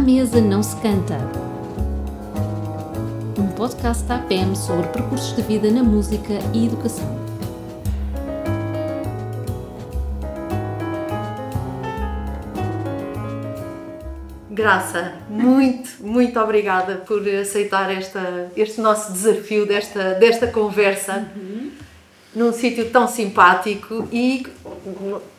[0.00, 1.18] mesa não se canta.
[3.38, 7.20] Um podcast da APM sobre percursos de vida na música e educação.
[14.50, 21.26] Graça, muito, muito obrigada por aceitar esta, este nosso desafio desta, desta conversa
[22.34, 24.46] num sítio tão simpático e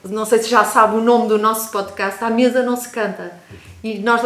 [0.05, 3.31] não sei se já sabe o nome do nosso podcast, A Mesa Não Se Canta.
[3.83, 4.21] E nós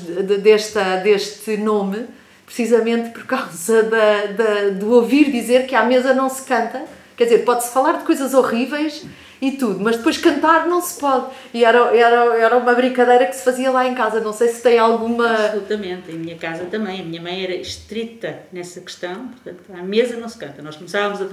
[0.00, 2.06] de, desta, deste nome
[2.46, 6.84] precisamente por causa da, da, do ouvir dizer que à mesa não se canta.
[7.16, 9.04] Quer dizer, pode-se falar de coisas horríveis
[9.40, 11.26] e tudo, mas depois cantar não se pode.
[11.52, 14.20] E era, era, era uma brincadeira que se fazia lá em casa.
[14.20, 15.28] Não sei se tem alguma.
[15.28, 17.00] Absolutamente, em minha casa também.
[17.00, 20.60] A minha mãe era estrita nessa questão, portanto, à mesa não se canta.
[20.60, 21.26] Nós começávamos a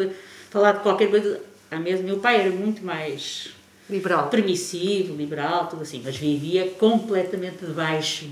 [0.50, 2.04] falar de qualquer coisa à mesa.
[2.04, 3.52] Meu pai era muito mais
[3.92, 4.30] liberal.
[4.30, 8.30] permissivo, liberal, tudo assim, mas vivia completamente debaixo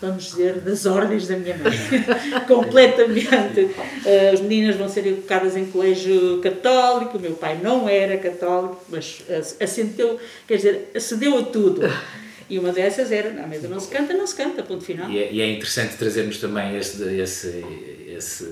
[0.00, 1.76] vamos dizer, das ordens da minha mãe.
[2.46, 3.60] Completamente.
[3.60, 8.84] Uh, as meninas vão ser educadas em colégio católico, o meu pai não era católico,
[8.88, 9.22] mas
[9.60, 11.82] assentou, quer dizer, acedeu a tudo.
[12.50, 15.10] E uma dessas era, na mesa não se canta, não se canta, ponto final.
[15.10, 17.64] E é, e é interessante trazermos também esse, esse,
[18.08, 18.48] esse,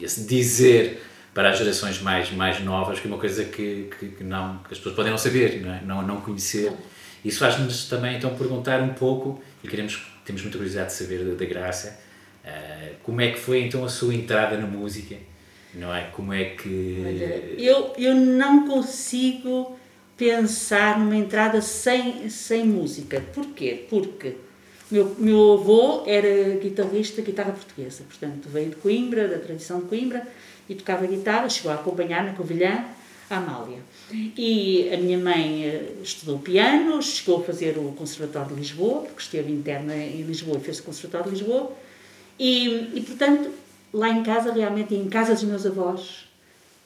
[0.00, 1.02] esse dizer
[1.34, 4.72] para as gerações mais, mais novas, que é uma coisa que, que, que não, que
[4.72, 5.82] as pessoas podem não saber, não, é?
[5.84, 6.72] não, não conhecer.
[7.24, 11.34] Isso faz-nos também então perguntar um pouco, e queremos temos muita curiosidade de saber da,
[11.34, 12.00] da Graça,
[12.44, 15.16] uh, como é que foi então a sua entrada na música,
[15.74, 16.04] não é?
[16.12, 17.56] Como é que...
[17.58, 19.76] Eu, eu não consigo
[20.16, 23.20] pensar numa entrada sem, sem música.
[23.34, 23.84] Porquê?
[23.90, 24.36] Porque
[24.90, 30.26] meu, meu avô era guitarrista, guitarra portuguesa, portanto veio de Coimbra, da tradição de Coimbra,
[30.68, 32.84] e tocava guitarra, chegou a acompanhar na Covilhã
[33.30, 33.78] a Amália.
[34.10, 39.22] E a minha mãe eh, estudou piano, chegou a fazer o Conservatório de Lisboa, porque
[39.22, 41.72] esteve interna em Lisboa e fez o Conservatório de Lisboa.
[42.38, 43.50] E, e, portanto,
[43.92, 46.26] lá em casa, realmente, em casa dos meus avós,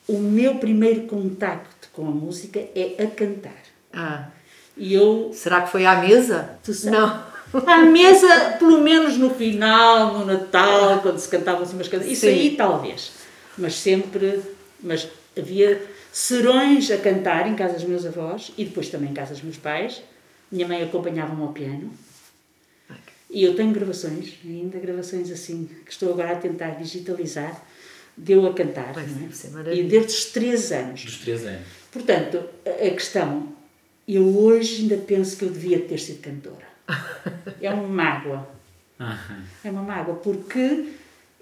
[0.07, 3.61] o meu primeiro contacto com a música é a cantar.
[3.93, 4.27] Ah.
[4.77, 5.31] E eu...
[5.33, 6.57] Será que foi à mesa?
[6.85, 7.29] Não.
[7.65, 12.11] À mesa, pelo menos no final, no Natal, quando se cantavam assim umas canções.
[12.11, 13.18] Isso aí, talvez.
[13.59, 14.41] Mas sempre...
[14.81, 15.81] Mas havia
[16.11, 19.57] serões a cantar em casa dos meus avós e depois também em casa dos meus
[19.57, 20.01] pais.
[20.51, 21.91] Minha mãe acompanhava-me ao piano.
[23.29, 27.63] E eu tenho gravações, ainda gravações assim, que estou agora a tentar digitalizar,
[28.17, 28.95] deu a cantar.
[28.95, 29.75] não é?
[29.75, 31.05] E desde os 3 anos.
[31.05, 31.67] Dos 3 anos.
[31.91, 33.53] Portanto, a questão,
[34.07, 36.67] eu hoje ainda penso que eu devia ter sido cantora.
[37.61, 38.47] É uma mágoa.
[39.63, 40.87] É uma mágoa, porque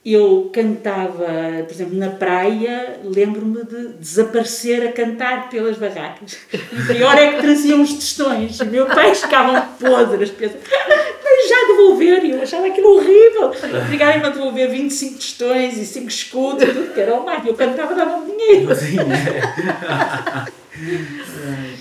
[0.05, 1.25] eu cantava,
[1.65, 6.37] por exemplo, na praia, lembro-me de desaparecer a cantar pelas barracas.
[6.53, 8.57] E pior é que traziam os testões.
[8.61, 12.23] Meus pais ficavam podres, pensam, mas já devolver.
[12.23, 13.51] E eu achava aquilo horrível.
[13.83, 17.45] Obrigarem-me a devolver 25 testões e 5 escudos, tudo que era o mais.
[17.45, 18.69] Eu cantava, dava dinheiro.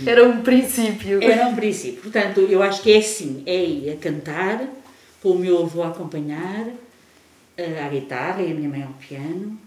[0.07, 1.23] Era um princípio.
[1.23, 2.01] Era um princípio.
[2.01, 4.65] Portanto, eu acho que é assim: é ir a cantar,
[5.23, 6.67] com o meu avô a acompanhar
[7.59, 9.59] à guitarra e a minha mãe ao piano.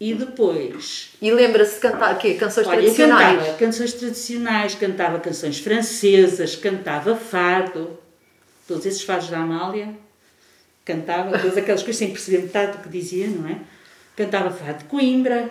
[0.00, 1.10] E depois.
[1.22, 2.34] E lembra-se de cantar quê?
[2.34, 3.38] Canções olha, tradicionais?
[3.38, 7.96] cantava canções tradicionais, cantava canções francesas, cantava fado,
[8.66, 9.94] todos esses fados da Amália,
[10.84, 13.60] cantava todas aquelas coisas sem perceber metade do que dizia, não é?
[14.16, 15.50] Cantava fado de Coimbra,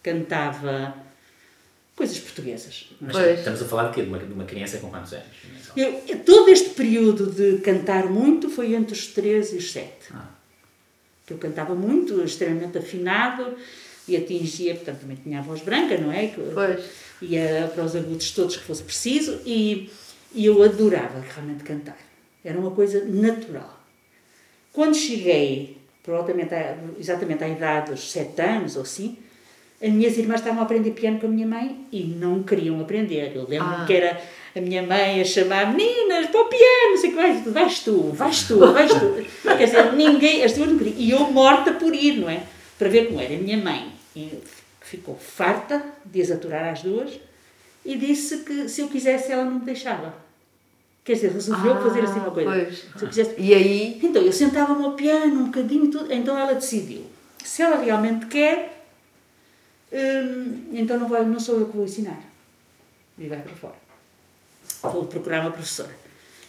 [0.00, 0.94] cantava
[1.96, 2.90] coisas portuguesas.
[3.00, 3.38] Mas pois.
[3.38, 4.02] estamos a falar de quê?
[4.02, 5.26] De uma, de uma criança com quantos anos?
[5.76, 9.88] Eu, todo este período de cantar muito foi entre os 3 e os 7.
[10.14, 10.28] Ah.
[11.26, 13.56] Que eu cantava muito, extremamente afinado
[14.08, 16.32] e atingia, portanto também tinha a voz branca, não é?
[16.54, 16.84] Pois.
[17.20, 19.90] Ia para os agudos todos que fosse preciso e,
[20.34, 21.98] e eu adorava realmente cantar.
[22.44, 23.82] Era uma coisa natural.
[24.72, 26.54] Quando cheguei, provavelmente
[26.98, 29.18] exatamente à idade dos 7 anos ou assim,
[29.82, 33.32] as minhas irmãs estavam a aprender piano com a minha mãe e não queriam aprender.
[33.34, 33.84] Eu lembro ah.
[33.86, 34.22] que era
[34.56, 38.42] a minha mãe a chamar meninas para o piano, sei que vais, vais tu, vais
[38.44, 39.26] tu, vais tu.
[39.42, 40.96] Quer dizer, ninguém, as duas não queriam.
[40.96, 42.42] E eu morta por ir, não é?
[42.78, 43.34] Para ver como era.
[43.34, 43.92] A minha mãe
[44.80, 47.10] ficou farta de as aturar às duas
[47.84, 50.14] e disse que se eu quisesse ela não me deixava.
[51.04, 52.50] Quer dizer, resolveu ah, fazer assim uma coisa.
[52.50, 52.78] Pois.
[52.78, 53.34] Se eu quisesse...
[53.38, 54.00] E aí?
[54.02, 56.12] Então, eu sentava-me ao piano um bocadinho e tudo.
[56.12, 57.02] Então ela decidiu.
[57.44, 58.76] Se ela realmente quer,
[59.92, 62.20] Hum, então não, vai, não sou eu que vou ensinar.
[63.18, 63.85] E vai para fora.
[64.88, 65.90] Vou procurar uma professora.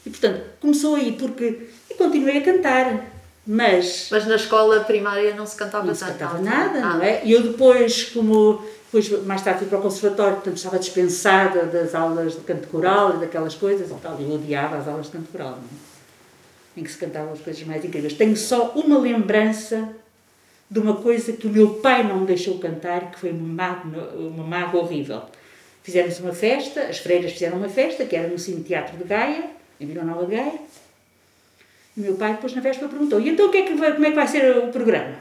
[0.05, 1.69] E portanto, começou aí, porque.
[1.89, 3.05] E continuei a cantar.
[3.45, 7.21] Mas Mas na escola primária não se cantava não se cantava nada, Ah, não é?
[7.23, 8.61] E eu depois, como
[8.91, 13.15] depois mais tarde fui para o conservatório, portanto estava dispensada das aulas de canto coral
[13.15, 15.87] e daquelas coisas e tal, e eu odiava as aulas de canto coral, não é?
[16.77, 18.13] em que se cantavam as coisas mais incríveis.
[18.13, 19.89] Tenho só uma lembrança
[20.69, 24.13] de uma coisa que o meu pai não me deixou cantar, que foi uma mágoa,
[24.15, 25.23] uma mágoa horrível.
[25.87, 29.45] Fizemos uma festa, as freiras fizeram uma festa, que era no Cine Teatro de Gaia,
[29.79, 30.59] em Vila Nova Gaia,
[31.95, 34.09] e meu pai depois na festa perguntou, e então que é que vai, como é
[34.09, 35.15] que vai ser o programa?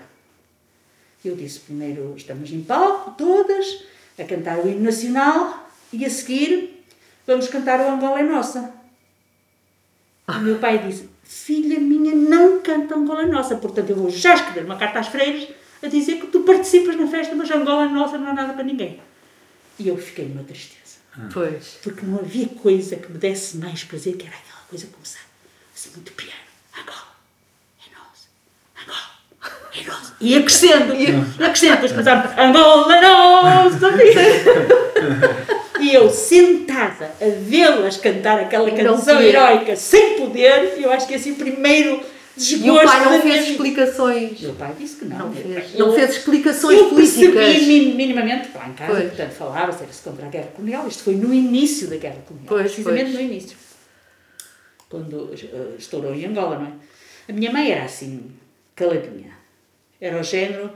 [1.24, 3.84] Eu disse, primeiro estamos em palco, todas,
[4.18, 6.84] a cantar o hino nacional, e a seguir
[7.24, 8.74] vamos cantar o Angola é Nossa.
[10.26, 14.34] O meu pai disse, filha minha, não canta Angola é Nossa, portanto eu vou já
[14.34, 15.46] escrever uma carta às freiras
[15.80, 18.64] a dizer que tu participas na festa, mas Angola é Nossa não é nada para
[18.64, 19.06] ninguém.
[19.78, 20.96] E eu fiquei numa tristeza
[21.32, 21.78] Pois.
[21.82, 25.20] porque não havia coisa que me desse mais prazer que era aquela coisa começar
[25.74, 26.32] assim muito piano.
[26.78, 27.16] Angola,
[27.80, 28.28] é nosso.
[28.82, 30.14] Angola, é nosso.
[30.20, 33.76] Ia crescendo, ia, ia crescendo, depois começava Angola, é nosso.
[35.78, 41.14] E eu sentada a vê-las cantar aquela E canção heroica sem poder, eu acho que
[41.14, 42.02] esse é o primeiro
[42.36, 44.40] desgosto E o pai não fez explicações.
[44.40, 45.18] Meu pai disse que não.
[45.18, 47.66] Não fez, não fez explicações eu percebi políticas.
[47.66, 49.08] min- minimamente lá em casa, Pois.
[49.08, 50.86] portanto, falava-se era-se contra a guerra colonial.
[50.88, 52.48] Isto foi no início da guerra colonial.
[52.48, 53.14] Pois, precisamente pois.
[53.14, 53.56] no início.
[54.88, 56.72] Quando eh, estourou em Angola, não é?
[57.28, 58.30] A minha mãe era assim,
[58.74, 59.32] caladinha.
[60.00, 60.70] Era o género,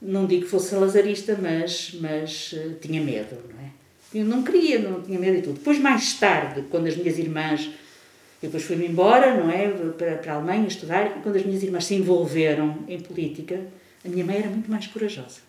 [0.00, 3.68] não digo que fosse salazarista, mas, mas eh, tinha medo, não é?
[4.14, 5.54] Eu não queria, não tinha medo e tudo.
[5.58, 7.68] Depois, mais tarde, quando as minhas irmãs
[8.40, 9.68] depois fui-me embora, não é?
[9.68, 13.60] Para, para a Alemanha estudar, e quando as minhas irmãs se envolveram em política,
[14.04, 15.40] a minha mãe era muito mais corajosa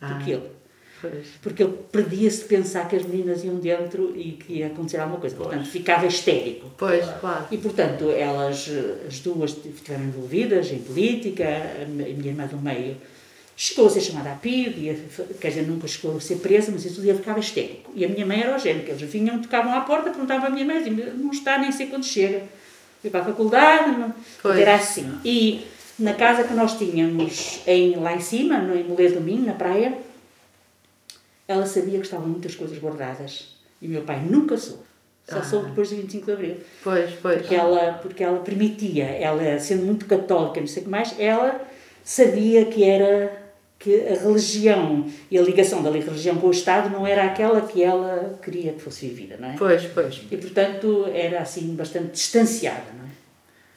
[0.00, 0.20] do Ah.
[0.24, 0.56] que ele.
[1.00, 1.26] Pois.
[1.42, 5.20] Porque ele perdia-se de pensar que as meninas iam dentro e que ia acontecer alguma
[5.20, 5.36] coisa.
[5.36, 6.70] Portanto, ficava histérico.
[6.78, 7.46] Pois, claro.
[7.50, 8.66] E, portanto, elas,
[9.06, 11.44] as duas, estiveram envolvidas em política,
[11.82, 12.96] a minha irmã do meio
[13.56, 16.70] chegou a ser chamada a PID, e a- quer dizer, nunca chegou a ser presa,
[16.70, 17.90] mas isso dia ficava histérico.
[17.94, 20.50] E a minha mãe era o género, que eles vinham, tocavam à porta, perguntavam à
[20.50, 22.42] minha mãe, não está, nem sei quando chega.
[23.00, 24.14] Fui para a faculdade, não...
[24.42, 24.58] Pois.
[24.58, 25.18] era assim.
[25.24, 25.66] E
[25.98, 28.82] na casa que nós tínhamos em, lá em cima, no, em
[29.12, 29.96] do Minho, na praia,
[31.48, 33.56] ela sabia que estavam muitas coisas guardadas.
[33.80, 34.82] E o meu pai nunca soube.
[35.28, 37.38] Só soube depois do 25 de Abril Pois, pois.
[37.40, 41.60] porque ela, porque ela permitia, ela sendo muito católica, não sei o que mais, ela
[42.04, 43.45] sabia que era
[43.78, 47.82] que a religião e a ligação da religião com o Estado não era aquela que
[47.82, 49.54] ela queria que fosse vivida, não é?
[49.58, 50.22] Pois, pois.
[50.30, 53.08] E portanto era assim bastante distanciada, não é?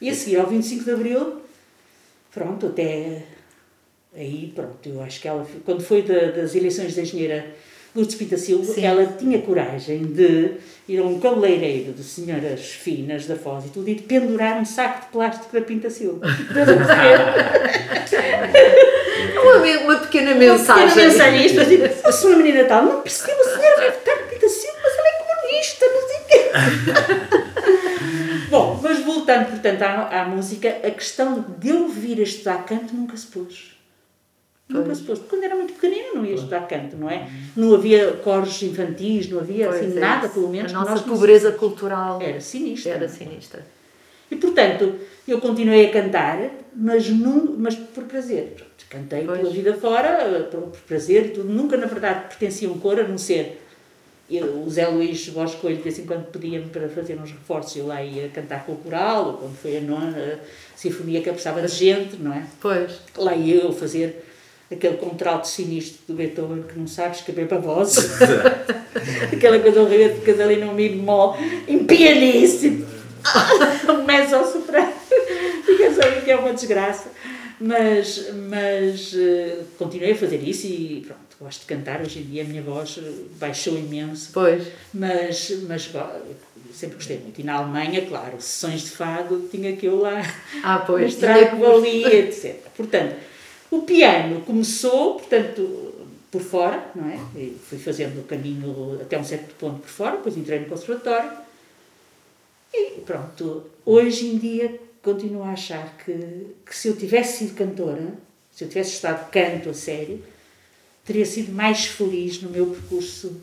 [0.00, 1.36] E a seguir ao 25 de Abril,
[2.32, 3.22] pronto, até
[4.16, 7.46] aí, pronto, eu acho que ela, quando foi da- das eleições da engenheira
[7.94, 8.84] Lourdes Pita Silva, Sim.
[8.84, 10.52] ela tinha coragem de
[10.88, 14.64] ir a um cabeleireiro de senhoras finas da Foz e tudo e de pendurar um
[14.64, 16.26] saco de plástico da Pinta Silva.
[19.28, 21.04] Para Uma, uma pequena Pequena mensagem.
[21.06, 24.98] mensagem, isto assim, a sua menina tal, não percebo, a senhora no Pinta Silva, mas
[24.98, 27.50] ela é comunista, não sei o quê.
[28.50, 32.94] Bom, mas voltando, portanto, à, à música, a questão de eu vir a estudar canto
[32.94, 33.76] nunca se pôs.
[34.68, 35.18] Nunca se pôs.
[35.28, 37.28] Quando era muito pequenina não ia estudar canto, não é?
[37.56, 40.72] Não havia coros infantis, não havia Pois assim é nada, pelo menos.
[40.74, 42.92] A nossa pobreza cultural Era sinistra.
[42.92, 43.66] era sinistra.
[44.30, 44.94] E portanto,
[45.26, 46.38] eu continuei a cantar,
[46.74, 48.54] mas, num, mas por prazer.
[48.88, 49.38] Cantei Pois.
[49.38, 51.48] pela vida fora, por, por prazer, e tudo.
[51.48, 53.62] Nunca, na verdade, pertencia a um coro, a não ser.
[54.30, 57.76] Eu, o Zé Luís Borges Coelho, de vez em quando, pedia-me para fazer uns reforços,
[57.76, 61.28] eu lá ia cantar com o coral, ou quando foi a nona a sinfonia que
[61.30, 62.44] precisava de gente, não é?
[62.60, 62.92] Pois.
[63.16, 64.24] Lá ia eu fazer
[64.70, 67.96] aquele contralto sinistro do Beethoven que não sabes escrever para voz.
[69.32, 72.86] Aquela coisa horrível de ficas ali num mi bemol, em pianíssimo,
[73.88, 74.92] um mezzo-soprano.
[75.66, 77.08] Ficas ali que é uma desgraça.
[77.60, 82.00] Mas, mas eh, continuei a fazer isso e pronto, gosto de cantar.
[82.00, 84.66] Hoje em dia a minha voz eh, baixou imenso, Pois.
[84.94, 85.90] mas, mas
[86.72, 87.38] sempre gostei muito.
[87.38, 90.22] E na Alemanha, claro, sessões de fado tinha que eu lá
[90.62, 91.12] Ah, pois.
[91.12, 92.56] mostrar que valia, etc.
[92.76, 93.16] Portanto,
[93.70, 95.94] o piano começou, portanto,
[96.30, 97.18] por fora, não é?
[97.36, 101.30] E fui fazendo o caminho até um certo ponto por fora, depois entrei no conservatório
[102.72, 103.64] e pronto.
[103.84, 106.12] Hoje em dia continuo a achar que,
[106.64, 108.14] que se eu tivesse sido cantora,
[108.50, 110.22] se eu tivesse estudado canto a sério,
[111.04, 113.40] teria sido mais feliz no meu percurso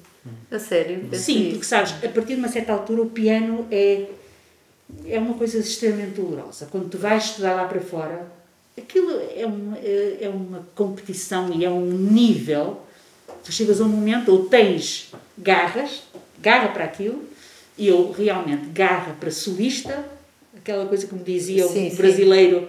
[0.51, 1.07] A sério.
[1.13, 4.05] Sim, porque sabes, a partir de uma certa altura o piano é,
[5.05, 6.67] é uma coisa extremamente dolorosa.
[6.69, 8.27] Quando tu vais estudar lá para fora,
[8.77, 12.81] aquilo é uma, é é uma competição e é um nível.
[13.43, 16.03] Tu chegas a um momento ou tens garras,
[16.39, 17.23] garra para aquilo,
[17.77, 20.05] e eu realmente garra para solista,
[20.57, 21.95] aquela coisa como dizia Sim, o sim.
[21.97, 22.67] brasileiro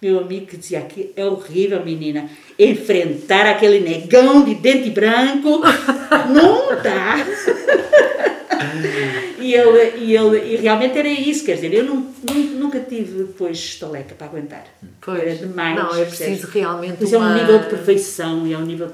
[0.00, 5.60] meu amigo que dizia que é horrível, menina, enfrentar aquele negão de dente branco,
[6.32, 7.16] não dá.
[9.38, 12.06] e, ele, e, ele, e realmente era isso, quer dizer, eu não,
[12.54, 14.64] nunca tive depois estaleca para aguentar.
[15.00, 15.20] Pois.
[15.20, 15.76] Era demais.
[15.76, 16.54] Não, é preciso percebes?
[16.54, 18.92] realmente Pois é um uma- nível de perfeição e é um nível de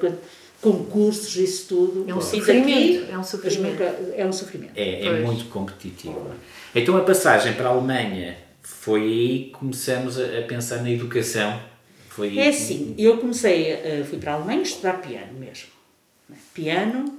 [0.60, 2.04] concursos, isso tudo.
[2.08, 3.82] É um sofrimento, é um sofrimento.
[4.16, 4.72] é um sofrimento.
[4.76, 6.30] É, é muito competitivo.
[6.74, 11.60] Então a passagem para a Alemanha foi aí que começamos a, a pensar na educação.
[12.08, 15.68] Foi É que- assim, eu comecei, a- fui para a Alemanha estudar piano mesmo.
[16.28, 16.36] né?
[16.54, 17.18] Piano,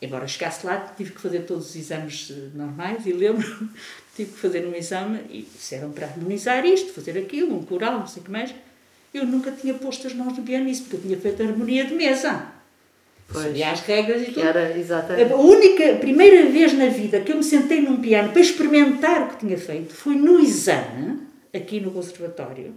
[0.00, 3.44] embora chegasse lá, tive que fazer todos os exames eh, normais e lembro,
[4.16, 8.06] tive que fazer um exame e disseram para harmonizar isto, fazer aquilo, um coral, não
[8.06, 8.54] sei o que mais.
[9.12, 11.94] Eu nunca tinha posto as mãos no piano nisso, porque eu tinha feito harmonia de
[11.94, 12.46] mesa.
[13.30, 13.44] Pois.
[13.44, 14.46] Sabia as regras e tudo.
[14.46, 15.32] era, exatamente.
[15.32, 19.22] A única, a primeira vez na vida que eu me sentei num piano para experimentar
[19.22, 21.20] o que tinha feito foi no exame,
[21.54, 22.74] aqui no conservatório,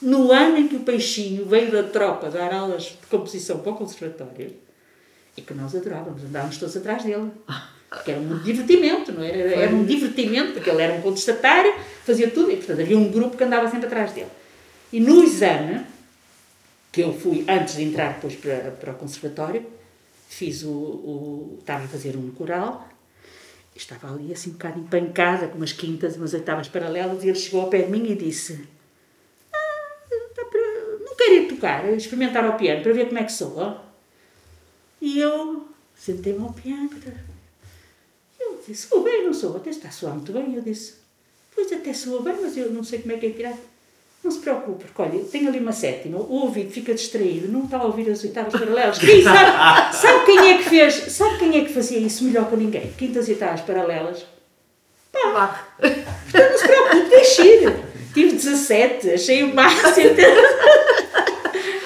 [0.00, 3.76] no ano em que o Peixinho veio da tropa dar aulas de composição para o
[3.76, 4.52] conservatório
[5.36, 7.30] e que nós adorávamos, andávamos todos atrás dele.
[7.88, 9.36] Porque era um divertimento, não era?
[9.36, 11.74] Era, era um divertimento, porque ele era um contestatário,
[12.04, 14.28] fazia tudo, e portanto havia um grupo que andava sempre atrás dele.
[14.92, 15.80] E no exame,
[16.92, 19.64] que eu fui antes de entrar depois para, para o conservatório,
[20.28, 21.56] fiz o, o.
[21.60, 22.86] estava a fazer um coral,
[23.74, 27.62] estava ali assim um bocado empancada, com umas quintas, umas oitavas paralelas, e ele chegou
[27.62, 28.60] ao pé de mim e disse:
[29.52, 33.32] ah, está para- Não quero ir tocar, experimentar ao piano para ver como é que
[33.32, 33.82] soa.
[35.00, 36.90] E eu sentei-me ao piano.
[38.38, 39.56] Eu disse: Soa bem, não sou?
[39.56, 40.54] Até está a soar muito bem.
[40.54, 40.94] Eu disse:
[41.54, 43.56] Pois até soa bem, mas eu não sei como é que é tirar.
[44.22, 47.78] Não se preocupe, porque olha, tenho ali uma sétima, o ouvido fica distraído, não está
[47.78, 48.98] a ouvir as oitavas paralelas.
[48.98, 50.94] Quem sabe, sabe quem é que fez?
[51.12, 52.92] Sabe quem é que fazia isso melhor que ninguém?
[52.96, 54.24] Quintas e oitavas paralelas.
[55.12, 55.66] Vá.
[55.82, 57.76] Não se preocupe, deixe ir.
[58.14, 60.10] Tive 17, achei o máximo.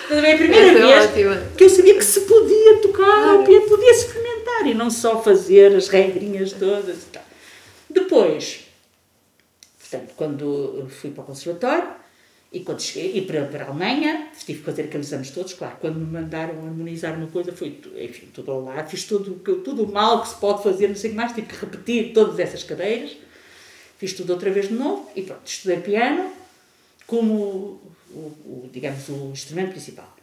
[0.09, 1.47] Mas é a primeira Essa é vez ótima.
[1.57, 5.89] que eu sabia que se podia tocar, que podia-se experimentar e não só fazer as
[5.89, 7.23] regrinhas todas e tal.
[7.91, 8.67] Depois,
[9.81, 11.89] portanto, quando fui para o conservatório
[12.57, 15.77] e quando cheguei e para, para a Alemanha, tive que fazer aqueles anos todos, claro,
[15.81, 19.93] quando me mandaram harmonizar uma coisa, foi, enfim, tudo ao lado, fiz tudo, tudo o
[19.93, 22.63] mal que se pode fazer, não sei o que mais, tive que repetir todas essas
[22.63, 23.17] cadeiras,
[23.99, 26.33] fiz tudo outra vez de novo e pronto, estudei piano
[27.07, 27.35] como,
[28.11, 30.15] o, o- digamos, o instrumento principal.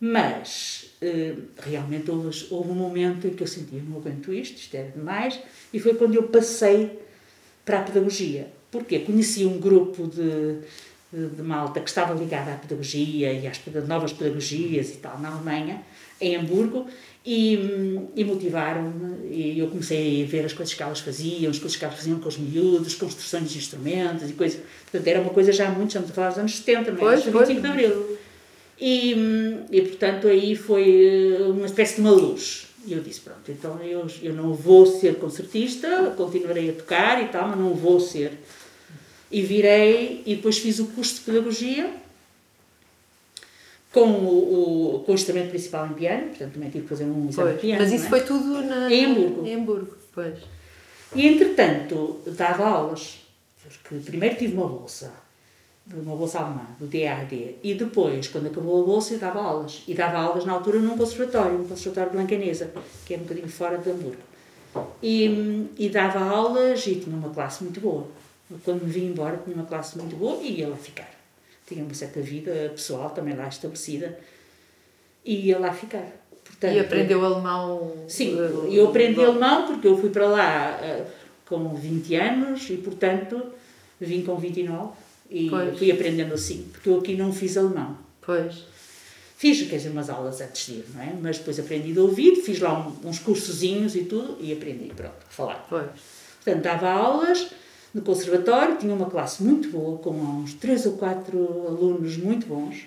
[0.00, 4.56] Mas eh, realmente houve, houve um momento em que eu senti, eu não aguento isto,
[4.56, 5.38] isto é demais,
[5.72, 6.98] e foi quando eu passei
[7.64, 8.48] para a pedagogia.
[8.70, 8.98] Porquê?
[9.00, 10.58] Conheci um grupo de,
[11.12, 15.82] de, malta que estava ligada à pedagogia e às novas pedagogias e tal, na Alemanha,
[16.20, 16.86] em Hamburgo,
[17.24, 21.58] e, hum, e motivaram-me, e eu comecei a ver as coisas que elas faziam, as
[21.58, 24.60] coisas que elas faziam com os miúdos, construções de instrumentos e coisas.
[24.90, 27.00] Portanto, era uma coisa já muito, estamos a falar dos anos 70, não é?
[27.00, 27.48] Pois, Dos pois.
[27.48, 28.18] 25 de Abril.
[28.80, 32.66] E, hum, e portanto aí foi eh, uma espécie de uma luz.
[32.84, 37.28] E eu disse, pronto, então eu, eu não vou ser concertista, continuarei a tocar e
[37.28, 38.32] tal, mas não vou ser.
[39.32, 41.90] E virei, e depois fiz o curso de pedagogia
[43.92, 47.28] com o, o, com o instrumento principal em piano, portanto também tive que fazer um
[47.28, 47.82] exame de piano.
[47.82, 48.08] Mas isso é?
[48.08, 49.46] foi tudo na, Em Hamburgo.
[49.46, 50.38] Em Hamburgo, pois.
[51.14, 53.20] E entretanto, dava aulas,
[53.82, 55.12] porque primeiro tive uma bolsa,
[55.92, 59.82] uma bolsa alemã, do DAD, e depois, quando acabou a bolsa, eu dava aulas.
[59.86, 62.72] E dava aulas na altura num conservatório, um conservatório de Blancanesa,
[63.04, 64.22] que é um bocadinho fora de Hamburgo.
[65.02, 68.06] E, e dava aulas e tinha uma classe muito boa.
[68.64, 71.10] Quando me vim embora, tinha uma classe muito boa e ia lá ficar.
[71.66, 74.18] Tinha uma certa vida pessoal também lá estabelecida
[75.24, 76.06] e ia lá ficar.
[76.44, 78.04] Portanto, E aprendeu alemão.
[78.08, 81.04] Sim, eh, eu aprendi alemão porque eu fui para lá eh,
[81.46, 83.42] com 20 anos e, portanto,
[84.00, 84.92] vim com 29
[85.30, 85.78] e Pois.
[85.78, 87.96] fui aprendendo assim, porque eu aqui não fiz alemão.
[88.20, 88.64] Pois.
[89.36, 91.12] Fiz, quer dizer, umas aulas antes de ir, não é?
[91.20, 95.14] Mas depois aprendi de ouvido, fiz lá um- uns cursozinhos e tudo e aprendi, pronto,
[95.26, 95.66] a falar.
[95.68, 95.86] Pois.
[96.44, 97.48] Portanto, dava aulas
[97.94, 102.86] no conservatório, tinha uma classe muito boa, com uns três ou quatro alunos muito bons,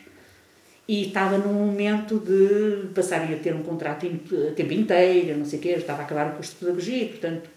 [0.87, 5.59] e estava num momento de passar a ter um contrato a tempo inteiro, não sei
[5.59, 7.49] o quê, eu estava a acabar o curso de pedagogia, portanto,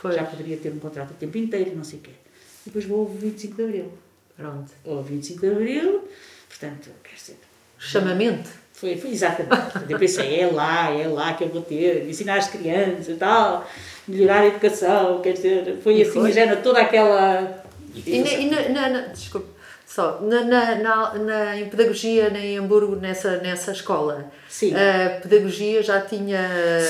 [0.00, 0.14] Pois.
[0.14, 2.10] já poderia ter um contrato a tempo inteiro, não sei o quê.
[2.10, 3.92] E depois vou ao 25 de Abril.
[4.36, 4.70] Pronto.
[4.86, 6.08] Ao 25 de Abril,
[6.48, 7.36] portanto, quer dizer,
[7.78, 8.50] Chamamento.
[8.72, 9.90] foi, foi exatamente.
[9.90, 13.66] Eu pensei, é lá, é lá que eu vou ter, ensinar as crianças e tal,
[14.08, 16.32] melhorar a educação, quer dizer, foi E assim, foi.
[16.32, 17.62] já era toda aquela.
[17.94, 19.54] E, na, e na, na- na- desculpe,
[19.86, 24.72] Só, na, na, na, na- em pedagogia na- em Hamburgo, nessa, nessa escola, Sim.
[24.74, 26.40] a pedagogia já tinha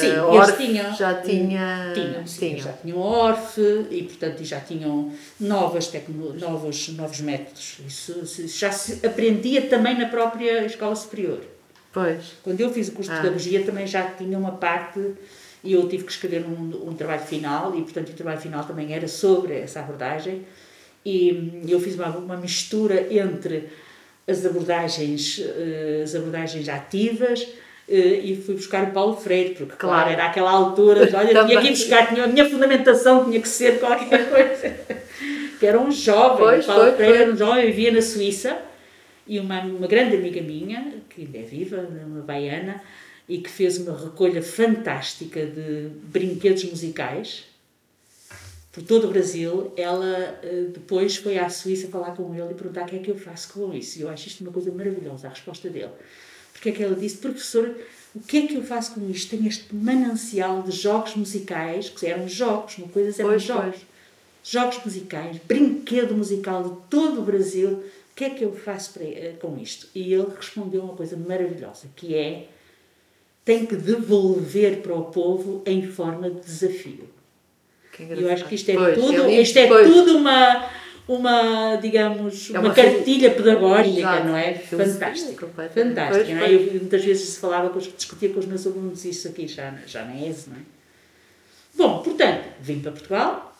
[0.00, 0.94] Sim, eles ORF, tinham.
[0.94, 1.90] já tinha.
[1.92, 2.58] Tinham, sim, tinham.
[2.60, 7.78] já tinham ORF e, portanto, e já tinham novas tecno, novos, novos métodos.
[7.86, 11.40] Isso, se- já se aprendia também na própria escola superior.
[11.92, 12.32] Pois.
[12.42, 13.20] Quando eu fiz o curso de Ah.
[13.20, 15.00] pedagogia também já tinha uma parte
[15.64, 18.92] e eu tive que escrever um, um trabalho final e, portanto, o trabalho final também
[18.94, 20.42] era sobre essa abordagem
[21.04, 23.68] e hum, eu fiz uma, uma mistura entre
[24.28, 27.46] as abordagens, eh, as abordagens ativas
[27.88, 30.10] eh, e fui buscar o Paulo Freire, porque, claro, Claro.
[30.12, 33.48] era aquela altura, de, olha, tinha que ir buscar, tinha, a minha fundamentação tinha que
[33.48, 34.76] ser qualquer coisa.
[35.60, 37.22] que era um jovem, Pois, Paulo pois, Freire pois.
[37.22, 38.56] era um jovem, vivia na Suíça,
[39.26, 42.80] e uma, uma grande amiga minha, que ainda é viva, uma baiana,
[43.28, 47.44] e que fez uma recolha fantástica de brinquedos musicais
[48.70, 52.82] por todo o Brasil, ela eh, depois foi à Suíça falar com ele e perguntar
[52.82, 53.98] o que é que eu faço com isso.
[53.98, 55.92] E eu acho isto uma coisa maravilhosa, a resposta dele.
[56.52, 57.72] Porque é que ela disse, professora,
[58.14, 59.30] o que é que eu faço com isto?
[59.30, 63.64] Tenho este manancial de jogos musicais, que eram jogos, não coisas eram Pois, jogos.
[63.76, 63.86] pois.
[64.42, 69.04] Jogos musicais, brinquedo musical de todo o Brasil, o que é que eu faço para-
[69.04, 69.86] eh, com isto?
[69.94, 72.48] E ele respondeu uma coisa maravilhosa, que é
[73.44, 77.08] tem que devolver para o povo em forma de desafio.
[77.92, 79.86] Que eu acho que isto é Pois, tudo, lindo, isto é pois.
[79.86, 80.68] tudo uma,
[81.06, 84.26] uma digamos, É uma, uma cartilha pedagógica, Exato.
[84.26, 84.54] não é?
[85.46, 85.74] Completamente.
[85.74, 86.54] Fantástica, Pois, não é?
[86.54, 90.04] Eu muitas vezes falava, com os, discutia com os meus alunos isso aqui, já, já
[90.04, 90.60] na ESE, não é?
[91.76, 93.56] Bom, portanto, vim para Portugal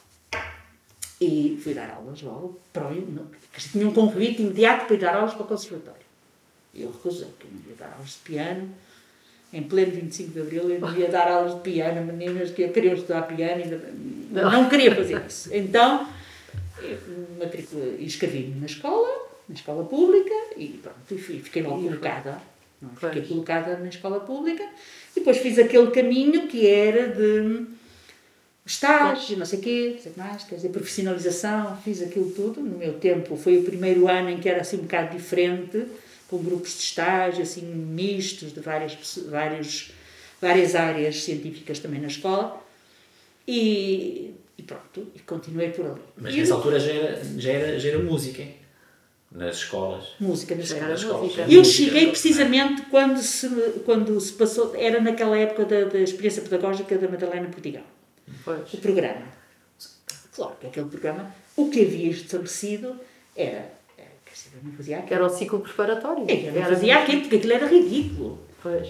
[1.21, 3.29] e fui dar aulas logo, para o,
[3.73, 6.03] tinha um convite imediato para ir dar aulas para o conservatório.
[6.75, 8.69] Eu recusei, eu não ia dar aulas de piano.
[9.55, 12.67] Em pleno 25 de Abril, eu não ia dar aulas de piano a meninas que
[12.69, 13.63] queriam estudar piano.
[13.63, 13.81] Ainda,
[14.33, 14.69] não.
[14.69, 15.49] queria fazer isso.
[15.55, 16.09] Então,
[17.99, 19.09] inscrevi-me na escola,
[19.49, 22.39] na escola pública, e pronto, e fiquei logo colocada.
[22.83, 22.91] não?
[22.91, 23.29] Fiquei Pois.
[23.29, 24.65] colocada na escola pública.
[25.17, 27.67] E depois fiz aquele caminho que era de
[28.67, 32.61] estágio, não sei o quê, não sei mais, quer dizer, profissionalização, fiz aquilo tudo.
[32.61, 35.87] No meu tempo foi o primeiro ano em que era assim um bocado diferente,
[36.35, 38.97] com grupos de estágio, assim, mistos de várias,
[39.29, 39.93] vários,
[40.41, 42.61] várias áreas científicas também na escola.
[43.47, 46.01] E, e pronto, e continuei por ali.
[46.17, 48.57] Mas E nessa altura já era, já era, já era música, hein?
[49.31, 50.15] nas escolas.
[50.21, 51.05] música Nas escolas.
[51.05, 51.47] música.
[51.49, 52.13] Eu cheguei não é?
[52.13, 53.49] precisamente quando se,
[53.85, 57.83] quando se passou, era naquela época da, da experiência pedagógica da Madalena Portugal.
[58.45, 58.73] Pois.
[58.73, 59.27] O programa.
[60.35, 62.99] Claro que aquele programa, o que havia estabelecido
[63.37, 63.73] era,
[64.55, 65.15] eu não fazia aquilo.
[65.15, 66.25] era o ciclo preparatório.
[66.29, 68.39] Eu não Era- fazia aquilo, porque aquilo era ridículo.
[68.63, 68.89] Pois.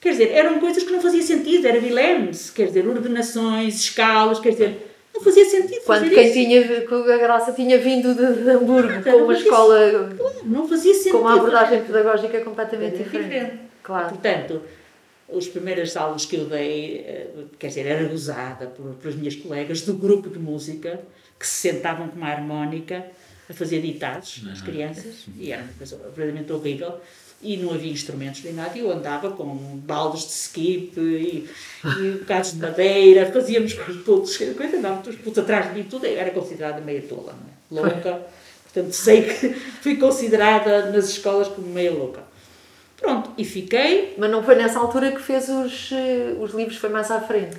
[0.00, 4.50] Quer dizer, eram coisas que não faziam sentido, era vilemes, quer dizer, ordenações, escalas, quer
[4.50, 6.34] dizer, não fazia sentido Quando fazer quem isso.
[6.34, 10.10] tinha, a Graça tinha vindo de, de Hamburgo com uma fazia escola
[10.44, 11.12] Não fazia sentido.
[11.12, 13.24] com uma abordagem pedagógica completamente diferente.
[13.28, 13.58] diferente.
[13.82, 14.08] Claro.
[14.10, 14.62] Portanto,
[15.36, 17.26] as primeiras aulas que eu dei, eh,
[17.58, 21.00] quer dizer, era gozada por, pelas minhas colegas do grupo de música
[21.38, 23.04] que se sentavam com uma harmónica
[23.48, 27.00] a fazer ditados às crianças e era uma coisa verdadeiramente horrível
[27.40, 29.46] e não havia instrumentos nem nada e eu andava com
[29.78, 31.48] baldes de skip e,
[31.84, 35.86] e bocados de madeira, fazíamos com os putos, coisa, andávamos os putos atrás de mim,
[35.88, 37.34] tudo eu era considerada meia tola,
[37.70, 37.92] não é?
[37.92, 38.22] louca,
[38.64, 42.28] portanto sei que fui considerada nas escolas como meia louca.
[42.96, 46.90] Pronto, e fiquei Mas não foi nessa altura que fez os, eh, os livros, foi
[46.90, 47.56] mais à frente.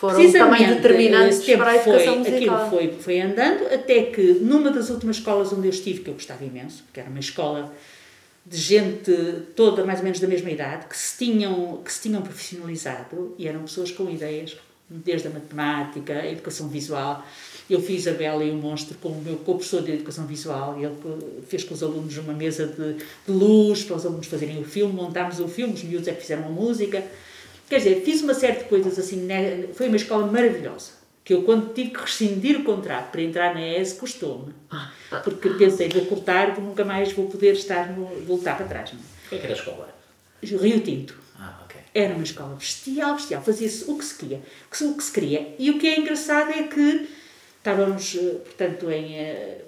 [0.00, 2.56] Que foram também determinantes para a educação foi, musical.
[2.56, 6.14] Aquilo foi, foi andando até que numa das últimas escolas onde eu estive, que eu
[6.14, 7.70] gostava imenso, porque era uma escola
[8.46, 9.12] de gente
[9.54, 13.46] toda mais ou menos da mesma idade, que se tinham, que se tinham profissionalizado e
[13.46, 14.56] eram pessoas com ideias,
[14.88, 17.24] desde a matemática, a educação visual.
[17.68, 20.84] Eu fiz a Bela e o Monstro com o meu co-professor de educação visual e
[20.84, 20.96] ele
[21.46, 24.92] fez com os alunos uma mesa de, de luz para os alunos fazerem o filme,
[24.92, 27.04] montámos o filme, os miúdos é que fizeram a música.
[27.70, 29.68] Quer dizer, fiz uma série de coisas assim, né?
[29.74, 30.90] foi uma escola maravilhosa.
[31.24, 34.52] Que eu, quando tive que rescindir o contrato para entrar na ES, custou-me.
[35.22, 38.92] Porque pensei, vou cortar, que nunca mais vou poder estar no, voltar para trás.
[38.92, 39.94] Não O que é que era a escola?
[40.42, 40.46] é?
[40.46, 41.14] Rio Tinto.
[41.38, 41.60] Ah.
[41.94, 43.42] Era uma escola bestial, bestial.
[43.42, 44.42] Fazia-se o que se queria.
[44.82, 45.54] O que se queria.
[45.58, 47.08] E o que é engraçado é que
[47.58, 49.16] estávamos, eh, portanto, em.
[49.16, 49.64] eh,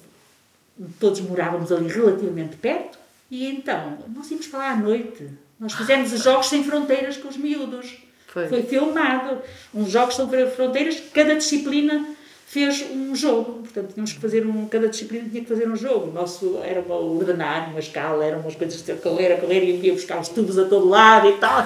[0.98, 2.98] Todos morávamos ali relativamente perto.
[3.30, 5.28] E então, nós íamos lá à noite.
[5.62, 7.94] Nós fizemos os Jogos Sem Fronteiras com os miúdos.
[8.26, 8.48] Foi.
[8.48, 9.38] Foi filmado.
[9.72, 12.04] Uns Jogos Sem Fronteiras, cada disciplina
[12.48, 13.60] fez um jogo.
[13.60, 14.66] Portanto, tínhamos que fazer um.
[14.66, 16.10] Cada disciplina tinha que fazer um jogo.
[16.10, 19.86] O nosso era uma ordenar, uma escala, eram umas coisas de correr, a correr e
[19.86, 21.64] ia buscar os tubos a todo lado e tal.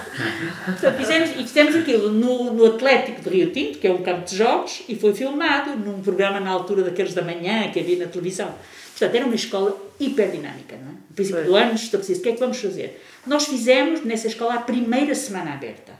[0.66, 4.26] Portanto, fizemos, e fizemos aquilo no, no Atlético de Rio Tinto, que é um campo
[4.26, 8.06] de jogos, e foi filmado num programa na altura daqueles da manhã que havia na
[8.06, 8.54] televisão.
[8.98, 10.92] Portanto, era uma escola hiperdinâmica, não é?
[10.92, 11.46] No princípio Pois.
[11.48, 13.02] do ano, estabelecia o que é que vamos fazer.
[13.26, 15.92] Nós fizemos nessa escola a primeira semana aberta,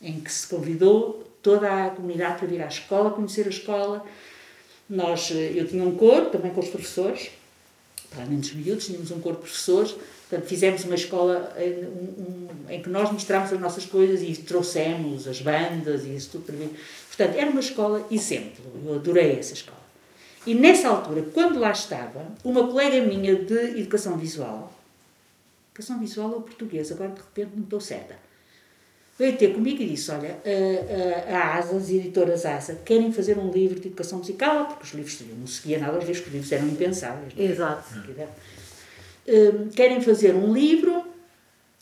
[0.00, 4.04] em que se convidou toda a comunidade para vir à escola, conhecer a escola.
[4.88, 7.30] Nós, eh, eu tinha um coro, também com os professores,
[8.10, 9.94] para além dos miúdos, tínhamos um coro de professores,
[10.28, 14.40] portanto, fizemos uma escola em, um- um- em que nós mostramos as nossas coisas e
[14.42, 16.70] trouxemos as bandas e isso tudo para vir.
[17.08, 19.75] Portanto, era uma escola exemplo, eu adorei essa escola.
[20.46, 24.72] E nessa altura, quando lá estava, uma colega minha de educação visual,
[25.72, 28.16] educação visual ou português, agora de repente não estou certa,
[29.18, 33.36] veio ter comigo e disse: Olha, a, a, a ASA, as editoras ASA, querem fazer
[33.36, 36.34] um livro de educação musical, porque os livros, eu não seguia nada livros, porque os
[36.34, 37.32] livros eram impensáveis.
[37.36, 37.42] é?
[37.42, 37.94] Exato.
[39.28, 41.04] Hum, querem fazer um livro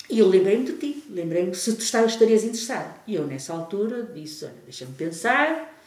[0.09, 2.94] e eu lembrei-me de ti, lembrei-me se tu estarias interessado.
[3.07, 5.79] E eu, nessa altura, disse: Olha, deixa-me pensar,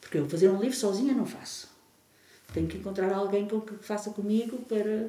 [0.00, 1.69] porque eu fazer um livro sozinha não faço.
[2.52, 5.06] Tenho que encontrar alguém com que faça comigo para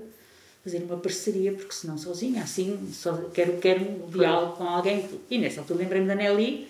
[0.63, 5.09] fazer uma parceria, porque senão sozinha, assim, só quero, quero um diálogo com alguém.
[5.29, 6.67] E nessa altura lembrei-me da Nelly,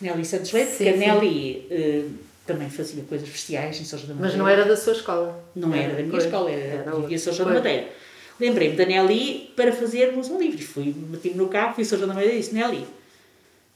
[0.00, 0.96] Nelly Santos Leite, porque a.
[0.96, 2.04] Nelly eh,
[2.46, 4.42] também fazia coisas bestiais em São João da Mas Madeira.
[4.42, 5.44] não era da sua escola.
[5.54, 7.00] Não era da minha Pois, escola, era, outra.
[7.02, 7.54] vivia São João da.
[7.56, 7.88] Madeira.
[8.40, 10.58] Lembrei-me da Nelly para fazermos um livro.
[10.58, 12.86] E Fui, meti-me no carro, fui a São João da Madeira e disse, Nelly.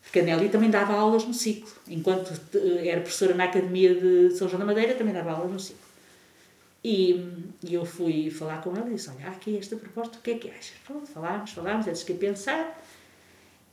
[0.02, 1.68] Porque a Nelly também dava aulas no ciclo.
[1.88, 5.60] Enquanto eh, era professora na Academia de São João da Madeira, também dava aulas no
[5.60, 5.85] ciclo.
[6.88, 7.20] E,
[7.68, 10.34] e eu fui falar com ela e disse, olha, aqui esta proposta, o que é
[10.34, 10.74] que achas?
[10.86, 12.80] Pronto, falámos, falámos, disse que pensar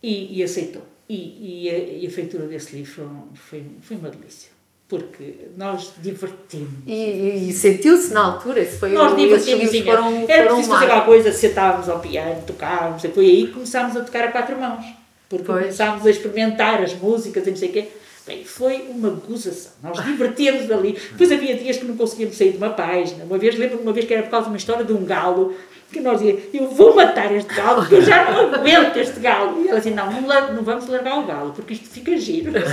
[0.01, 0.81] e, e aceitou.
[1.07, 4.49] E, e, a, e a feitura desse livro foi, foi, uma delícia.
[4.87, 6.71] Porque nós divertimos.
[6.87, 10.85] E, sentiu-se na altura, foi Nós o, esses divertimos livros foram, Era foram preciso fazer
[10.85, 14.59] alguma coisa, sentávamos ao piano, tocávamos, e foi aí que começámos a tocar a quatro
[14.59, 14.85] mãos.
[15.29, 15.59] Porque Pois.
[15.59, 17.87] começámos a experimentar as músicas e não sei o quê.
[18.25, 19.73] Bem, foi uma gozação.
[19.83, 20.93] Nós divertíamos ali.
[21.11, 23.25] Depois havia dias que não conseguíamos sair de uma página.
[23.25, 25.53] Uma vez, lembro-me uma vez que era por causa de uma história de um galo,
[25.91, 29.63] que nós dizíamos, eu vou matar este galo, porque eu já não aguento este galo.
[29.63, 32.53] E ela dizia, não, não, não vamos largar o galo, porque isto fica giro.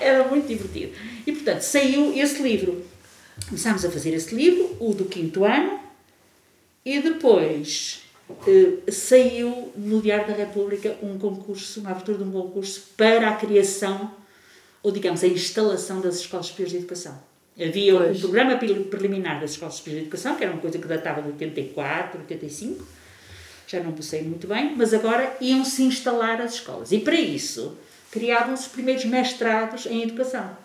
[0.00, 0.92] Era muito divertido.
[1.24, 2.84] E, portanto, saiu esse livro.
[3.46, 5.78] Começámos a fazer esse livro, o do quinto ano,
[6.84, 8.02] e depois
[8.90, 14.10] saiu no Diário da República um concurso, uma abertura de um concurso para a criação,
[14.82, 17.18] ou digamos, a instalação das escolas superiores de educação.
[17.60, 18.20] Havia um Pois.
[18.20, 21.28] programa pre- preliminar das escolas superiores de educação, que era uma coisa que datava de
[21.28, 22.86] 84, 85,
[23.66, 26.92] já não sei muito bem, mas agora iam-se instalar as escolas.
[26.92, 27.76] E para isso
[28.10, 30.56] criavam-se os primeiros mestrados em educação.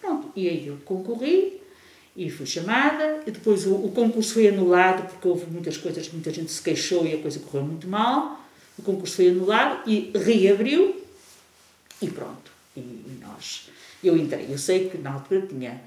[0.00, 1.57] Pronto, e aí eu concorri
[2.18, 6.14] e fui chamada, e depois o, o concurso foi anulado porque houve muitas coisas que
[6.14, 8.44] muita gente se queixou e a coisa correu muito mal.
[8.76, 11.00] O concurso foi anulado e reabriu
[12.02, 12.50] e pronto.
[12.76, 13.70] E, e nós,
[14.02, 14.46] eu entrei.
[14.50, 15.80] Eu sei que na altura tinha,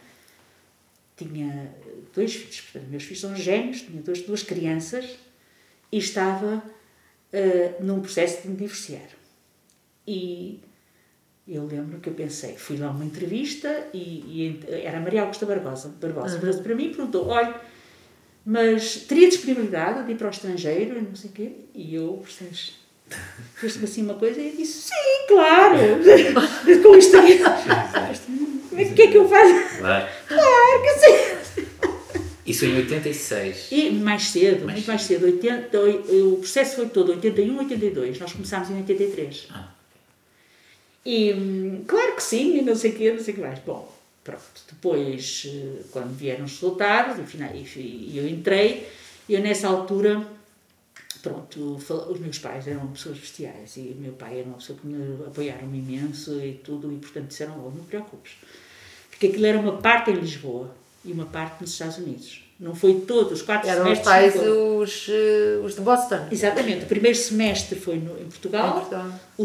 [1.18, 1.76] tinha
[2.16, 5.18] dois filhos, portanto, meus filhos são gêmeos, tinha duas, duas crianças
[5.92, 6.64] e estava
[7.34, 9.10] eh, num processo de me divorciar.
[10.08, 10.62] E
[11.48, 15.22] eu lembro que eu pensei, fui lá a uma entrevista e, e era a Maria
[15.22, 17.56] Augusta Barbosa, Barbosa virou-se para mim perguntou, olha,
[18.46, 21.52] mas teria disponibilidade de ir para o estrangeiro e não sei o quê?
[21.74, 22.80] E eu, percebes,
[23.56, 25.78] fez-me assim uma coisa e eu disse, sim, claro,
[26.84, 27.40] com isto aqui,
[28.72, 29.80] o que é que eu faço?
[29.80, 30.08] Claro.
[30.28, 31.42] Claro que sim.
[32.46, 33.68] Isso em 86.
[33.72, 38.34] E mais cedo, Mais muito mais cedo, 80, o processo foi todo 81, 82, nós
[38.34, 39.48] começámos em 83.
[39.52, 39.71] Ah.
[41.06, 43.60] E hum, claro que sim, e não sei o quê, não sei o que mais.
[43.60, 43.92] Bom,
[44.24, 47.18] pronto, depois, eh, quando vieram os resultados,
[47.76, 48.88] e eu entrei,
[49.28, 50.28] eu nessa altura,
[51.24, 54.88] pronto, os meus pais eram pessoas bestiais e o meu pai era uma pessoa que
[54.88, 58.34] me apoiaram imenso e tudo, e portanto disseram, oh, não te preocupes,
[59.10, 62.44] porque aquilo era uma parte em Lisboa e uma parte nos Estados Unidos.
[62.62, 64.36] Não foi todo, os quatro Eram os semestres.
[64.36, 64.78] não foram.
[64.78, 66.28] os, eh, os de Boston.
[66.32, 69.20] Exatamente, o primeiro semestre foi no, em Portugal, Em Portugal.
[69.36, 69.44] O,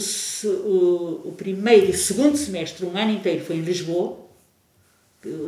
[0.68, 4.18] o, o primeiro e o segundo semestre, um ano inteiro, foi em Lisboa,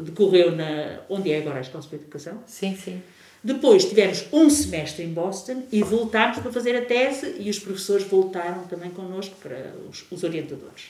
[0.03, 2.39] decorreu na, onde é agora a Escola de Educação.
[2.47, 3.03] Sim, sim.
[3.45, 8.05] Depois tivemos um semestre em Boston e voltámos para fazer a tese e os professores
[8.05, 10.87] voltaram também connosco para os, os orientadores.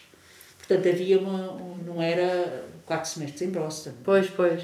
[0.56, 3.92] Portanto, havia uma, um- não era quatro semestres em Boston.
[4.04, 4.62] Pois, pois.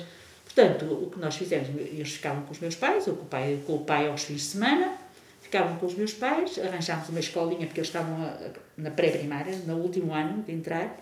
[0.54, 3.58] Portanto, o que nós fizemos, eles ficavam com os meus pais, ou com o pai,
[3.66, 4.96] com o pai aos fins de semana,
[5.42, 8.32] ficavam com os meus pais, arranjámos uma escolinha, porque eles estavam
[8.76, 10.96] na pré-primária, no último ano de entrar.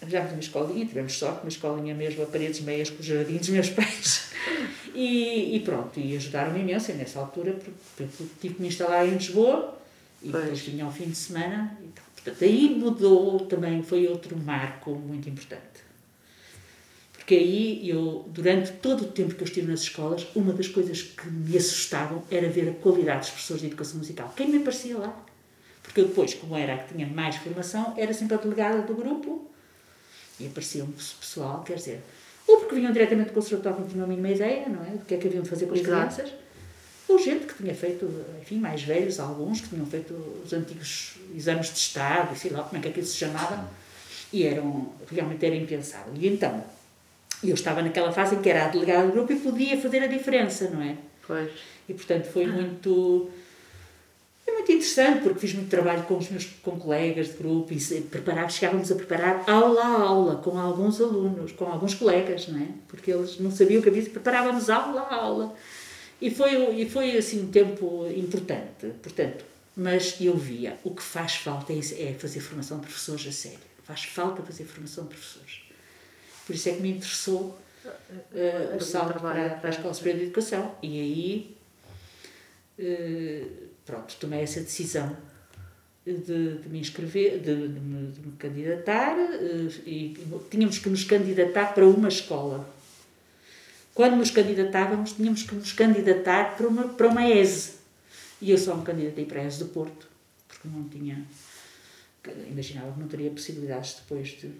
[0.00, 3.48] Arranjámos uma escolinha, tivemos sorte, uma escolinha mesmo a paredes meias com o jardim dos
[3.48, 4.30] meus pais.
[4.94, 9.14] E, e pronto, e ajudaram-me imenso, nessa altura, porque, porque tive que me instalar em
[9.14, 9.76] Lisboa,
[10.22, 10.44] e Pois.
[10.44, 11.76] depois vinha ao fim de semana.
[11.82, 12.04] E, tal.
[12.14, 15.85] portanto, aí mudou também, foi outro marco muito importante
[17.26, 21.02] Porque aí eu, durante todo o tempo que eu estive nas escolas, uma das coisas
[21.02, 24.32] que me assustavam era ver a qualidade dos professores de educação musical.
[24.36, 25.26] Quem me aparecia lá?
[25.82, 28.94] Porque eu depois, como era a que tinha mais formação, era sempre a delegada do
[28.94, 29.50] grupo
[30.38, 32.00] e aparecia um pessoal, quer dizer,
[32.46, 34.90] ou porque vinham diretamente do conservatório, não tinham a mínima ideia, não é?
[34.90, 36.14] Do que é que haviam de fazer com as Exato.
[36.14, 36.32] crianças.
[37.08, 38.08] Ou gente que tinha feito,
[38.40, 42.78] enfim, mais velhos, alguns que tinham feito os antigos exames de Estado, sei lá como
[42.78, 43.68] é que aquilo se chamava,
[44.32, 46.12] e eram, realmente era impensável.
[46.14, 46.75] E então,
[47.42, 50.06] eu estava naquela fase em que era a delegada do grupo e podia fazer a
[50.06, 50.96] diferença, não é?
[51.26, 51.50] Pois.
[51.88, 53.30] E portanto foi muito
[54.44, 58.00] foi muito interessante porque fiz muito trabalho com os meus com colegas de grupo e
[58.02, 62.68] preparar, chegávamos a preparar aula a aula com alguns alunos, com alguns colegas, não é?
[62.86, 65.54] Porque eles não sabiam o que havia, preparávamos aula a aula.
[66.20, 69.44] E foi, e foi assim um tempo importante, portanto,
[69.76, 73.58] mas eu via, o que faz falta é, é fazer formação de professores a sério.
[73.84, 75.65] Faz falta fazer formação de professores.
[76.46, 77.58] Por isso é que me interessou
[78.32, 80.76] eh, o salto para, para a Escola Superior de Educação.
[80.80, 81.56] E aí,
[82.78, 83.44] eh,
[83.84, 85.16] pronto, tomei essa decisão
[86.04, 90.16] de, de me inscrever, de, de me, de me candidatar eh, e
[90.48, 92.68] tínhamos que nos candidatar para uma escola.
[93.92, 97.76] Quando nos candidatávamos, tínhamos que nos candidatar para uma, para uma ESE.
[98.40, 100.06] E eu só me candidatei para a ESE do Porto,
[100.46, 101.24] porque não tinha.
[102.48, 104.52] Imaginava que não teria possibilidades depois de,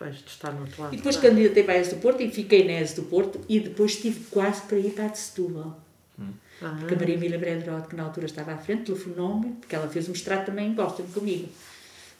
[0.00, 0.94] Pois, de estar no outro lado.
[0.94, 1.36] e depois claro.
[1.36, 4.20] candidatei para a ES do Porto e fiquei na ES do Porto e depois tive
[4.30, 5.78] quase para ir para a de Setúbal.
[6.62, 9.88] Ah, Porque a Maria Emília Brandrod, que na altura estava à frente, telefonou-me, porque ela
[9.88, 11.48] fez um mestrado também em Boston comigo.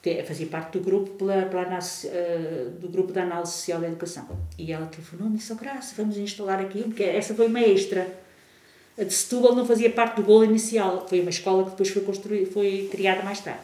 [0.03, 3.87] Te- Fazia parte do grupo, pela, pela análise, eh, do grupo da análise social da
[3.89, 4.27] educação.
[4.59, 8.07] E ela telefonou-me e disse, oh, Graça, vamos instalar aqui, porque essa foi uma extra.
[8.99, 12.03] A de Setúbal não fazia parte do golo inicial, foi uma escola que depois foi,
[12.03, 13.61] construída, foi criada mais tarde.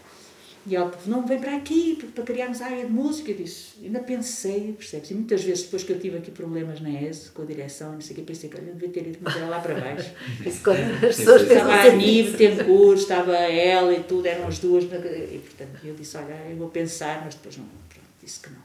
[0.68, 3.30] E ela telefonou-me, vem para aqui, para- criarmos a área de música.
[3.30, 5.10] Eu disse, ainda pensei, percebes?
[5.12, 8.00] E muitas vezes, depois que eu tive aqui problemas na ES, com a direção, não
[8.00, 10.10] sei o que, pensei que eu devia ter ido mandar lá para baixo.
[10.44, 12.36] Isso quando as pessoas Estava a sempre Nive, nisso.
[12.38, 14.82] Tencourt, estava ela e tudo, eram as duas.
[14.84, 17.64] E portanto, eu disse: Olha, eu vou pensar, mas depois não.
[17.88, 18.62] Pronto, disse que não.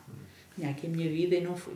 [0.56, 1.76] Tinha aqui a minha vida e não fui.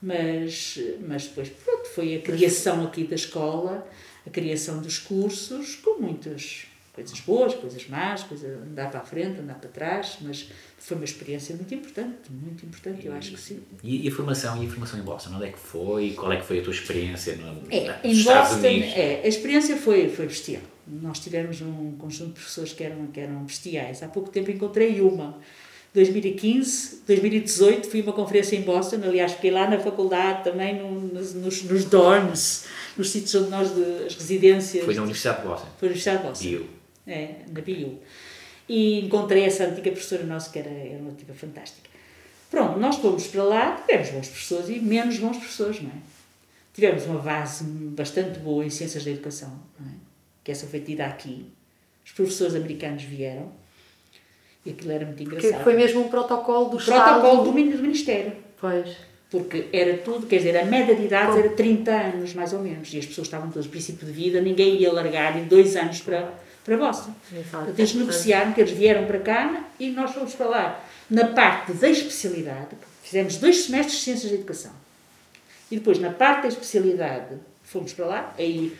[0.00, 3.86] Mas, mas depois, pronto, foi a criação aqui da escola,
[4.26, 9.40] a criação dos cursos, com muitas coisas boas, coisas más, coisa, andar para a frente,
[9.40, 13.60] andar para trás, mas foi uma experiência muito importante, muito importante, eu acho que sim.
[13.82, 16.12] E, e a formação, e a formação em Boston, onde é que foi?
[16.12, 18.92] Qual é que foi a tua experiência no, É, em Estados Boston, Unidos?
[18.94, 20.62] é, a experiência foi, foi bestial.
[20.86, 24.02] Nós tivemos um conjunto de professores que eram, que eram bestiais.
[24.02, 25.38] Há pouco tempo encontrei uma.
[25.94, 31.00] 2015, 2018, fui a uma conferência em Boston, aliás, fiquei lá na faculdade também, no,
[31.00, 34.84] nos, nos, nos dorms, nos sítios onde nós, de, as residências.
[34.84, 35.68] Foi na Universidade de Boston.
[35.78, 36.44] Foi na Universidade de Boston.
[36.44, 36.83] E eu.
[37.06, 37.98] É, na BU.
[38.68, 41.90] E encontrei essa antiga professora nossa, que era, era uma tipa fantástica.
[42.50, 45.94] Pronto, nós fomos para lá, tivemos bons professores e menos bons professores, não é?
[46.72, 49.94] Tivemos uma base bastante boa em ciências da educação, não é?
[50.42, 51.46] que essa foi tida aqui.
[52.04, 53.50] Os professores americanos vieram
[54.64, 55.64] e aquilo era muito Porque engraçado.
[55.64, 57.36] foi mesmo um protocolo do o protocolo Estado.
[57.38, 58.32] do do Ministério.
[58.60, 58.96] Pois.
[59.30, 62.92] Porque era tudo, quer dizer, a média de idade era 30 anos, mais ou menos.
[62.94, 66.32] E as pessoas estavam todas, princípio de vida, ninguém ia largar em dois anos para,
[66.64, 67.12] para Boston.
[67.32, 67.50] Exato.
[67.50, 70.84] Portanto, eles negociaram que eles vieram para cá e nós fomos para lá.
[71.10, 74.72] Na parte da especialidade, fizemos dois semestres de Ciências da Educação.
[75.70, 78.34] E depois, na parte da especialidade, fomos para lá.
[78.38, 78.76] Aí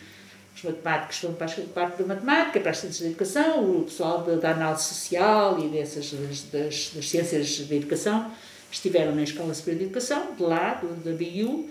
[0.55, 4.23] os matemáticos foram para a parte da matemática, para as ciências da educação, o pessoal
[4.23, 8.31] da, da análise social e dessas, das, das, das ciências da educação
[8.71, 11.69] estiveram na Escola Superior de Educação, de lá, do, da BU,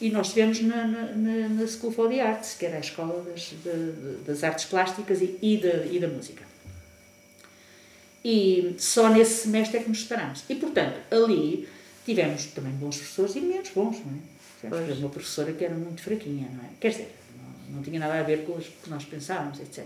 [0.00, 3.52] e nós estivemos na, na, na, School for the Arts, que era a Escola das,
[4.26, 6.42] das Artes Plásticas e, e, da, e da Música.
[8.24, 10.44] E só nesse semestre é que nos separámos.
[10.48, 11.68] E, portanto, ali
[12.04, 14.34] tivemos também bons professores e menos bons, não é?
[14.60, 16.68] Tivemos uma professora que era muito fraquinha, não é?
[16.80, 17.14] Quer dizer,
[17.68, 19.84] não, não tinha nada a ver com o que nós pensávamos, etc.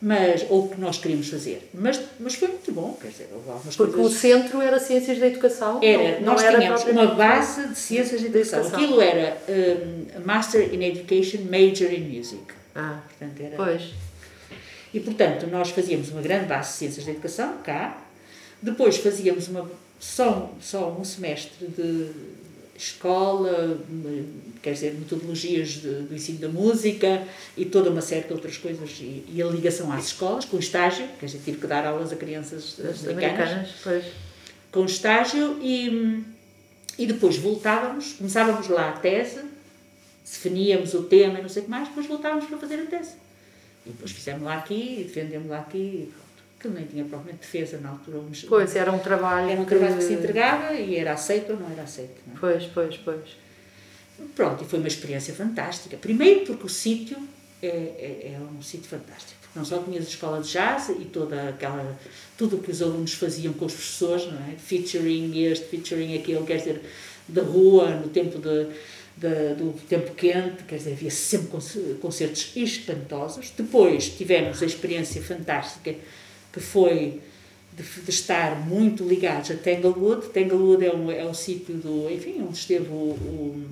[0.00, 1.70] Mas, ou o que nós queríamos fazer.
[1.72, 4.18] Mas, mas foi muito bom, quer dizer, houve algumas Porque o coisas...
[4.18, 5.80] centro era Ciências da Educação.
[5.82, 8.58] Era, não, nós não era tínhamos uma propriamente- base de ciências de educação.
[8.60, 8.84] educação.
[8.84, 12.42] Aquilo era um, Master in Education, Major in Music.
[12.74, 13.56] Ah, Portanto, era...
[13.56, 13.82] pois.
[14.92, 18.02] E, portanto, nós fazíamos uma grande base de ciências da educação, cá.
[18.62, 22.10] Depois fazíamos uma, só, só um semestre de
[22.78, 23.78] escola,
[24.62, 27.22] quer dizer, metodologias de- do ensino da música
[27.56, 28.90] e toda uma série de outras coisas.
[29.00, 32.16] E, e a ligação às escolas, com estágio, quer dizer, tive que dar aulas a
[32.16, 33.70] crianças As americanas americanas,
[34.72, 36.22] com estágio e,
[36.98, 39.40] e depois voltávamos, começávamos lá a tese,
[40.24, 43.12] definíamos o tema e não sei o que mais, depois voltávamos para fazer a tese.
[43.86, 46.12] E depois fizemos lá aqui, defendemos lá aqui,
[46.56, 48.18] e aquilo nem tinha propriamente defesa na altura.
[48.28, 49.50] Mas, Pois, era um trabalho.
[49.50, 52.20] era um trabalho que se entregava e era aceito ou não era aceito.
[52.26, 52.38] Não é?
[52.40, 53.36] Pois, pois, pois.
[54.34, 55.96] Pronto, e foi uma experiência fantástica.
[55.96, 57.16] Primeiro porque o sítio
[57.62, 59.34] é, é, é um sítio fantástico.
[59.42, 61.98] Porque não só tinhas a escola de jazz e toda aquela,
[62.38, 64.52] tudo o que os alunos faziam com os professores, não é?
[64.56, 66.80] Featuring este, featuring aquele, quer dizer,
[67.28, 68.64] da rua, no tempo de,
[69.18, 73.50] de- do tempo quente, quer dizer, havia sempre conce- concertos espantosos.
[73.54, 75.94] Depois tivemos a experiência fantástica
[76.56, 77.20] que foi
[77.76, 80.28] de, de estar muito ligados a Tanglewood.
[80.28, 83.66] Tanglewood é um, é um sítio do, enfim, onde esteve o- o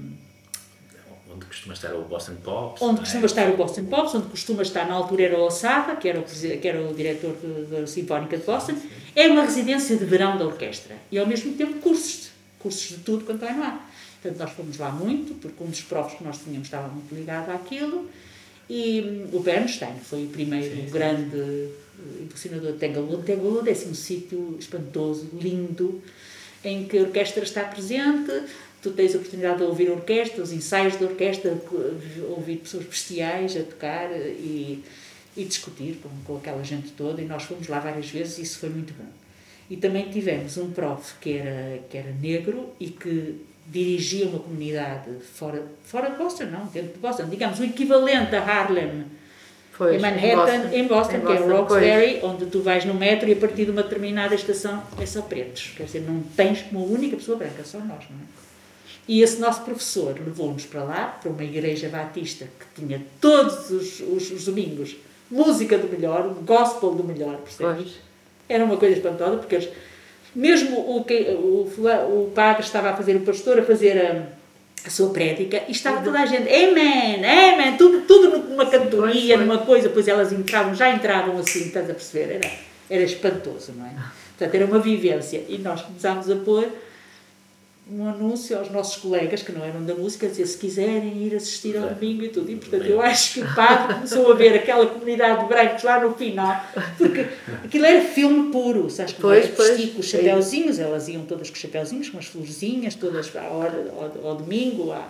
[1.35, 2.83] Onde costuma estar o Boston Pops.
[2.83, 3.01] onde é?
[3.03, 6.21] costuma estar o Boston Pops, onde costuma estar na altura era o Osada, que era
[6.21, 7.35] o, que era o diretor
[7.71, 8.77] da Sinfónica de Boston,
[9.17, 12.29] é uma residência de verão da orquestra e ao mesmo tempo cursos,
[12.61, 13.91] cursos de tudo quanto no ar.
[14.23, 17.51] Portanto, nós fomos lá muito, porque um dos profs que nós tínhamos estava muito ligado
[17.51, 18.09] àquilo
[18.69, 23.25] e o Bernstein foi o primeiro grande eh, impulsionador de Tanglewood.
[23.25, 26.03] Tanglewood é assim um sítio espantoso, lindo,
[26.65, 28.33] em que a orquestra está presente,
[28.81, 31.59] tu tens a oportunidade de ouvir a orquestra, os ensaios da orquestra,
[32.31, 34.83] ouvir pessoas bestiais a tocar eh, e,
[35.37, 38.59] e discutir com, com aquela gente toda, e nós fomos lá várias vezes e isso
[38.59, 39.09] foi muito bom.
[39.69, 45.11] E também tivemos um prof que era, que era negro e que dirigia uma comunidade
[45.35, 49.05] fora, fora de Boston, não, dentro de Boston, digamos, o equivalente a Harlem
[49.77, 53.29] Pois, em Manhattan, em Boston, Em que é Boston, Roxbury, onde tu vais no metro
[53.29, 55.73] e a partir de uma determinada estação é só pretos.
[55.77, 58.45] Quer dizer, não tens uma única pessoa branca, só nós, não é?
[59.07, 64.01] E esse nosso professor levou-nos para lá, para uma igreja batista que tinha todos os,
[64.01, 64.97] os, os domingos
[65.31, 67.83] música do melhor, gospel do melhor, percebes?
[67.83, 67.95] Pois.
[68.49, 69.69] Era uma coisa espantosa, porque eles,
[70.35, 74.91] mesmo o, que, o, o padre estava a fazer, o pastor a fazer a, a
[74.91, 79.89] sua prédica, e estava toda a gente, Amen, Amen, tudo, tudo numa cantoria, numa coisa,
[79.89, 82.35] pois elas entravam, já entravam assim, estás a perceber?
[82.37, 82.51] Era,
[82.91, 83.91] era espantoso, não é?
[84.37, 85.45] Portanto, era uma vivência.
[85.49, 86.67] E nós começámos a pôr
[87.91, 91.35] um anúncio aos nossos colegas que não eram da música, a dizer se quiserem ir
[91.35, 92.51] assistir ao domingo e tudo.
[92.51, 96.01] E portanto eu acho que o padre começou a ver aquela comunidade de brancos lá
[96.01, 96.65] no final,
[96.97, 97.27] porque
[97.63, 99.13] aquilo era filme puro, sabes?
[99.13, 99.69] como Pois, era pois.
[99.69, 103.43] vestir com os chapéuzinhos, elas iam todas com os chapéuzinhos, com as florzinhas, todas à
[103.43, 105.07] hora, ao, ao domingo, à,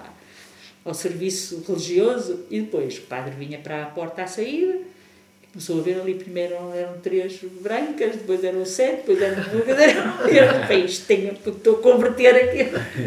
[0.84, 4.78] ao serviço religioso, e depois o padre vinha para a porta à saída,
[5.54, 9.40] começou a ver ali, primeiro eram três brancas, depois eram sete, depois eram
[10.28, 12.64] eram bem, isto tenho, estou a converter aqui.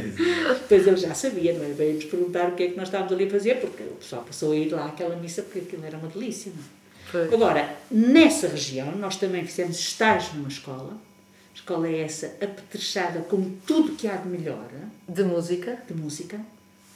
[0.67, 1.69] Depois ele já sabia, não é?
[1.69, 4.51] Veio-nos perguntar o que é que nós estávamos ali a fazer, porque o pessoal passou
[4.53, 7.33] a ir lá àquela missa, porque aquilo era uma delícia, não é?
[7.33, 13.51] Agora, nessa região, nós também fizemos estágio numa escola, a escola é essa, apetrechada com
[13.65, 14.67] tudo que há de melhor,
[15.07, 15.77] De música.
[15.88, 16.39] de música,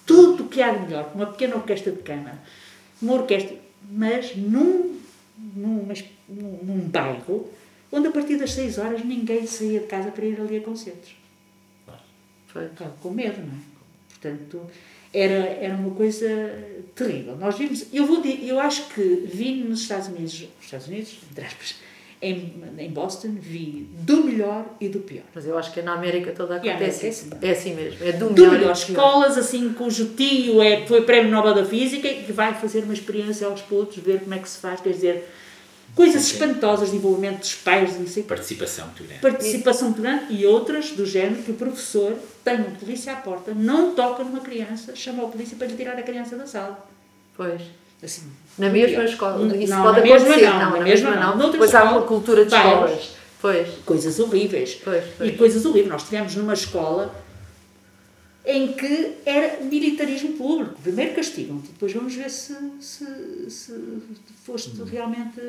[0.06, 2.38] tudo o que há de melhor, com uma pequena orquestra de câmara,
[3.02, 3.56] uma orquestra,
[3.90, 5.00] mas num,
[5.56, 5.88] num,
[6.30, 7.50] num, num bairro
[7.92, 11.16] onde a partir das 6 horas ninguém saía de casa para ir ali a concertos.
[11.86, 12.70] Pois.
[12.70, 13.72] Ficava com medo, não é?
[14.10, 14.72] Portanto,
[15.14, 16.28] era, era uma coisa
[16.96, 17.36] terrível.
[17.36, 21.46] Nós vimos, eu, vou, eu acho que vi nos Estados Unidos, nos Estados Unidos, entre
[21.46, 21.76] aspas,
[22.22, 25.24] em, em Boston, vi do melhor e do pior.
[25.34, 27.30] Mas eu acho que na América toda acontece é assim.
[27.42, 28.06] É assim mesmo.
[28.06, 28.52] É do do melhor.
[28.60, 28.74] melhor.
[28.74, 32.94] Escolas assim cujo tio é, foi prémio Nobel da Física e que vai fazer uma
[32.94, 35.30] experiência aos putos, ver como é que se faz, quer dizer,
[35.96, 36.34] coisas Sim.
[36.34, 38.22] espantosas de envolvimento dos pais, não sei.
[38.22, 39.22] Participação grande.
[39.22, 43.96] participação grande e outras do género que o professor tem um polícia à porta, não
[43.96, 46.88] toca numa criança, chama o polícia para lhe tirar a criança da sala.
[47.36, 47.62] Pois.
[48.04, 48.24] Assim,
[48.58, 49.38] Na mesma escola.
[49.46, 50.42] Não, Isso não, pode acontecer.
[50.46, 51.38] não, não, na mesma mesma não.
[51.38, 51.52] não.
[51.58, 53.10] Pois há uma cultura de escolas.
[53.42, 53.68] Pois.
[53.86, 54.76] coisas horríveis.
[54.84, 55.30] Pois, pois.
[55.34, 55.90] E coisas horríveis.
[55.92, 57.14] Nós estivemos numa escola
[58.46, 60.76] em que era militarismo público.
[60.82, 63.74] Primeiro castigam-te, depois vamos ver se, se, se
[64.44, 65.40] foste realmente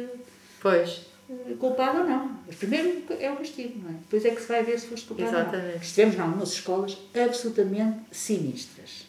[0.60, 1.00] Pois.
[1.30, 2.30] eh, culpado ou não.
[2.46, 3.94] Mas primeiro é o castigo, não é?
[3.94, 5.74] Depois é que se vai ver se foste culpado ou Exatamente.
[5.74, 5.82] não.
[5.82, 9.06] Estivemos em algumas escolas absolutamente sinistras.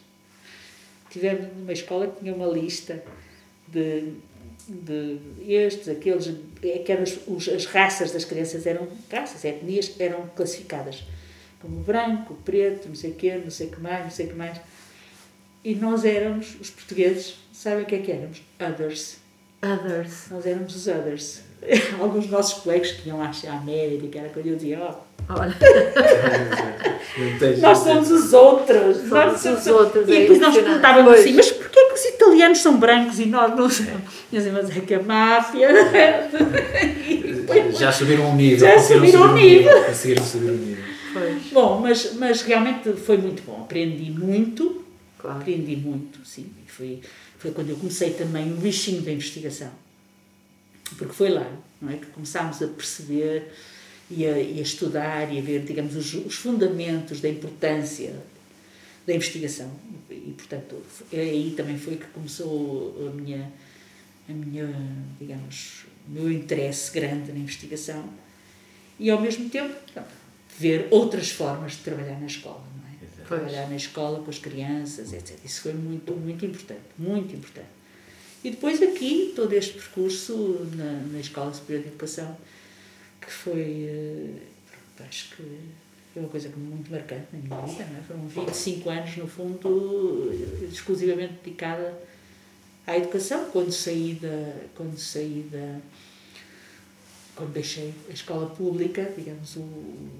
[1.10, 3.04] Tivemos numa escola que tinha uma lista
[3.74, 4.14] de,
[4.68, 5.20] de
[5.52, 6.30] estes, aqueles,
[6.64, 11.04] é que eram os, os- as raças das crianças eram, raças, etnias, eram classificadas
[11.62, 14.30] como branco, preto, não sei o quê, não sei o que mais, não sei o
[14.30, 14.58] que mais.
[15.64, 18.42] E nós éramos, os portugueses, sabem o que é que éramos?
[18.60, 19.18] Others.
[19.64, 20.28] Others.
[20.30, 21.42] Nós éramos os others.
[22.02, 24.96] Alguns dos nossos colegas que iam à à América, era quando eu dizia, ó,
[25.30, 25.56] Olha.
[27.18, 29.04] Não tens- nós somos os outros.
[29.08, 30.82] nós Somos os outros, E é depois nós impressionante.
[30.82, 32.06] perguntávamos assim, mas porquê que os
[32.44, 33.92] italianos são brancos e nós não somos?
[34.32, 35.70] Eu dizia, mas é que a máfia...
[35.72, 38.60] Depois- Já subiram um nível.
[38.60, 39.84] Já subiram subir um nível.
[39.86, 40.84] Conseguiram subir um nível.
[41.14, 41.44] Pois.
[41.52, 43.62] Bom, mas, mas realmente foi muito bom.
[43.62, 44.84] Aprendi muito,
[45.18, 45.40] Claro.
[45.40, 46.48] aprendi muito, sim.
[46.68, 47.00] Foi,
[47.38, 49.70] foi quando eu comecei também o bichinho da investigação.
[50.98, 51.48] Porque foi lá,
[51.82, 51.96] não é?
[51.98, 53.52] Que começámos a perceber
[54.12, 58.14] e a, e a estudar e a ver, digamos, os, os fundamentos da importância
[59.06, 59.72] da investigação.
[60.10, 60.82] E, portanto,
[61.12, 63.52] aí também foi que começou a minha,
[64.30, 64.70] a minha
[65.20, 68.10] digamos, o meu interesse grande na investigação
[69.00, 69.76] e, ao mesmo tempo,
[70.58, 73.28] ver outras formas de trabalhar na escola, não é?
[73.28, 75.38] Trabalhar na escola com as crianças, etc.
[75.44, 77.68] Isso foi muito, muito importante, muito importante.
[78.44, 82.38] E depois aqui, todo este percurso na, na Escola Superior de Educação,
[83.22, 85.44] que foi, eh, acho que
[86.14, 88.02] foi uma coisa muito marcante na minha vida, não é?
[88.04, 90.32] Foram 25 anos, no fundo,
[90.72, 92.00] exclusivamente dedicada
[92.86, 94.54] à educação, quando saí da...
[94.76, 95.80] Quando saí da
[97.36, 99.68] quando deixei a escola pública, digamos, o,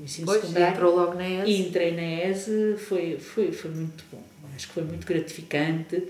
[0.04, 0.74] ensino pois, secundário.
[0.74, 1.52] entrou logo na ESE.
[1.52, 4.22] E entrei na ESE, foi, foi, foi muito bom.
[4.56, 6.08] Acho que foi muito gratificante.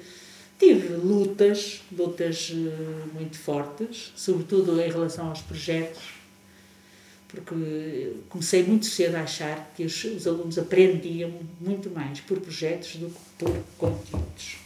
[0.57, 6.01] Tive lutas, lutas uh, muito fortes, sobretudo em relação aos projetos,
[7.33, 12.95] porque comecei muito cedo a achar que os, os alunos aprendiam muito mais por projetos
[12.97, 14.57] do que por conteúdos.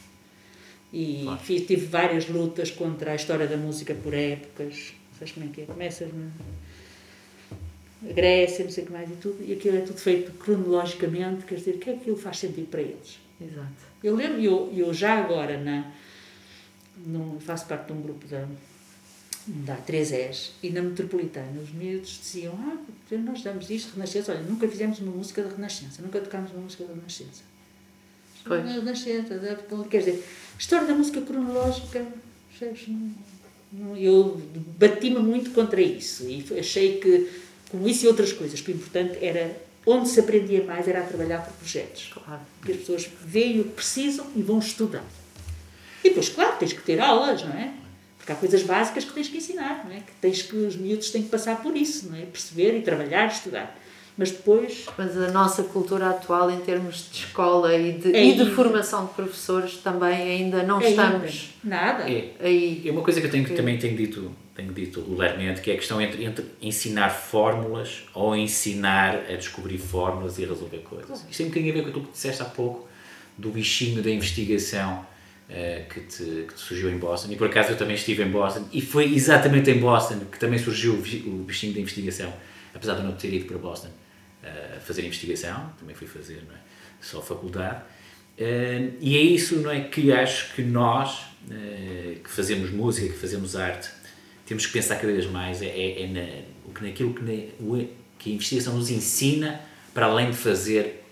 [0.92, 1.40] E claro.
[1.40, 4.94] fiz, tive várias lutas contra a história da música por épocas.
[5.18, 5.66] Sabes como é que é?
[5.66, 6.30] Começas na
[8.14, 11.56] Grécia, não sei o que mais e tudo, e aquilo é tudo feito cronologicamente, quer
[11.56, 13.18] dizer, que aquilo faz sentido para eles.
[13.42, 13.72] Exato.
[14.04, 15.92] Eu lembro, eu, eu já agora na,
[17.06, 18.48] no, faço parte de um grupo da,
[19.48, 22.78] da 3S e na Metropolitana os miúdos diziam: Ah,
[23.18, 24.32] nós damos isto, Renascença.
[24.32, 27.44] Olha, nunca fizemos uma música da Renascença, nunca tocámos uma música da Renascença.
[28.46, 28.64] Pois.
[28.64, 29.40] Renascença,
[29.90, 30.24] quer dizer,
[30.58, 32.06] história da música cronológica,
[33.98, 34.42] eu
[34.78, 37.30] bati-me muito contra isso e achei que,
[37.70, 41.04] como isso e outras coisas, que o importante era onde se aprendia mais era a
[41.04, 42.10] trabalhar por projetos.
[42.14, 42.42] Claro.
[42.60, 45.06] Porque as pessoas veem o que precisam e vão estudar.
[46.04, 47.74] E depois, claro, tens que ter aulas, não é?
[48.28, 50.00] Porque há coisas básicas que tens que ensinar, não é?
[50.00, 52.24] Que tens que os miúdos têm que passar por isso, não é?
[52.24, 53.80] Perceber e trabalhar, estudar.
[54.18, 54.86] Mas depois.
[54.98, 59.06] Mas a nossa cultura atual, em termos de escola e de, é e de formação
[59.06, 61.52] de professores, também ainda não é estamos.
[61.64, 62.12] Nada.
[62.12, 65.62] É, aí, é uma coisa que eu tenho, que também tenho dito, tenho dito regularmente,
[65.62, 70.50] que é a questão entre, entre ensinar fórmulas ou ensinar a descobrir fórmulas e a
[70.50, 71.24] resolver coisas.
[71.30, 72.90] Isto tem um bocadinho a ver com aquilo que disseste há pouco,
[73.38, 75.06] do bichinho da investigação.
[75.48, 78.30] Uh, que, te, que te surgiu em Boston, e por acaso eu também estive em
[78.30, 82.34] Boston, e foi exatamente em Boston que também surgiu o bichinho da investigação,
[82.74, 83.88] apesar de eu não ter ido para Boston
[84.44, 86.58] a fazer investigação, também fui fazer é?
[87.00, 87.82] só faculdade.
[88.38, 93.56] Uh, e é isso não é, que acho que nós, que fazemos música, que fazemos
[93.56, 93.90] arte,
[94.48, 97.86] temos que pensar cada vez mais é, é, na, naquilo que, na,
[98.18, 99.62] que a investigação nos ensina,
[99.94, 101.04] para além de fazer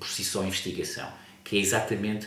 [0.00, 1.06] por si só investigação,
[1.44, 2.26] que é exatamente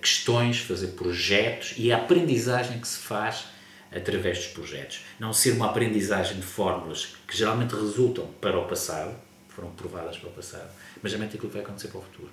[0.00, 3.44] questões, fazer projetos e a aprendizagem que se faz
[3.94, 5.04] através dos projetos.
[5.20, 9.14] Não ser uma aprendizagem de fórmulas que geralmente resultam para o passado,
[9.48, 10.70] foram provadas para o passado,
[11.02, 12.30] mas também aquilo que vai acontecer para o futuro.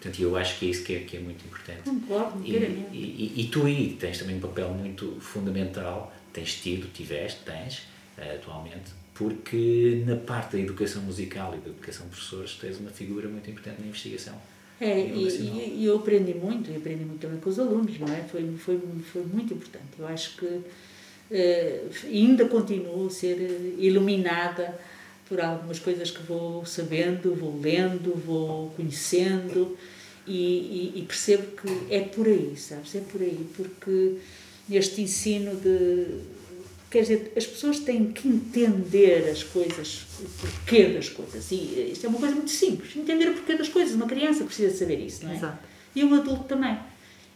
[0.00, 1.82] Portanto, eu acho que é isso que é, que é muito importante.
[1.82, 6.92] Concordo, e, e, e, e tu aí tens também um papel muito fundamental, tens tido,
[6.92, 7.78] tiveste, tens,
[8.18, 12.90] uh, atualmente, porque na parte da educação musical e da educação de professores tens uma
[12.90, 14.34] figura muito importante na investigação.
[14.84, 18.20] É, e, e, eu aprendi muito, e aprendi muito também com os alunos, não é?
[18.24, 18.78] Foi, foi,
[19.10, 19.86] foi muito importante.
[19.98, 24.78] Eu acho que uh, ainda continuo a ser iluminada
[25.26, 29.74] por algumas coisas que vou sabendo, vou lendo, vou conhecendo
[30.26, 32.94] e, e, e, percebo que é por aí, sabes?
[32.94, 34.16] É por aí, porque
[34.70, 36.33] este ensino de.
[36.94, 41.50] Quer dizer, as pessoas têm que entender as coisas, o porquê das coisas.
[41.50, 42.94] E isto é uma coisa muito simples.
[42.94, 43.96] Entender o porquê das coisas.
[43.96, 45.34] Uma criança precisa saber isso, não é?
[45.34, 45.58] Exato.
[45.92, 46.78] E um adulto também.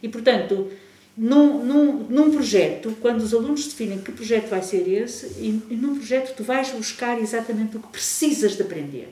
[0.00, 0.70] E, portanto,
[1.16, 5.74] num, num, num projeto, quando os alunos definem que projeto vai ser esse, e, e
[5.74, 9.08] num projeto tu vais buscar exatamente o que precisas de aprender.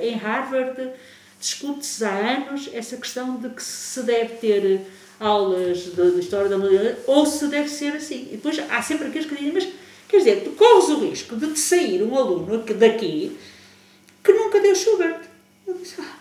[0.00, 0.92] Em Harvard
[1.40, 4.80] discute-se há anos essa questão de que se deve ter
[5.18, 8.28] aulas de, de história da mulher ou se deve ser assim.
[8.32, 9.68] E depois há sempre aqueles que dizem, mas
[10.08, 13.38] quer dizer, tu corres o risco de te sair um aluno daqui
[14.22, 15.20] que nunca deu Schubert.
[15.66, 16.18] Eu disse, ah,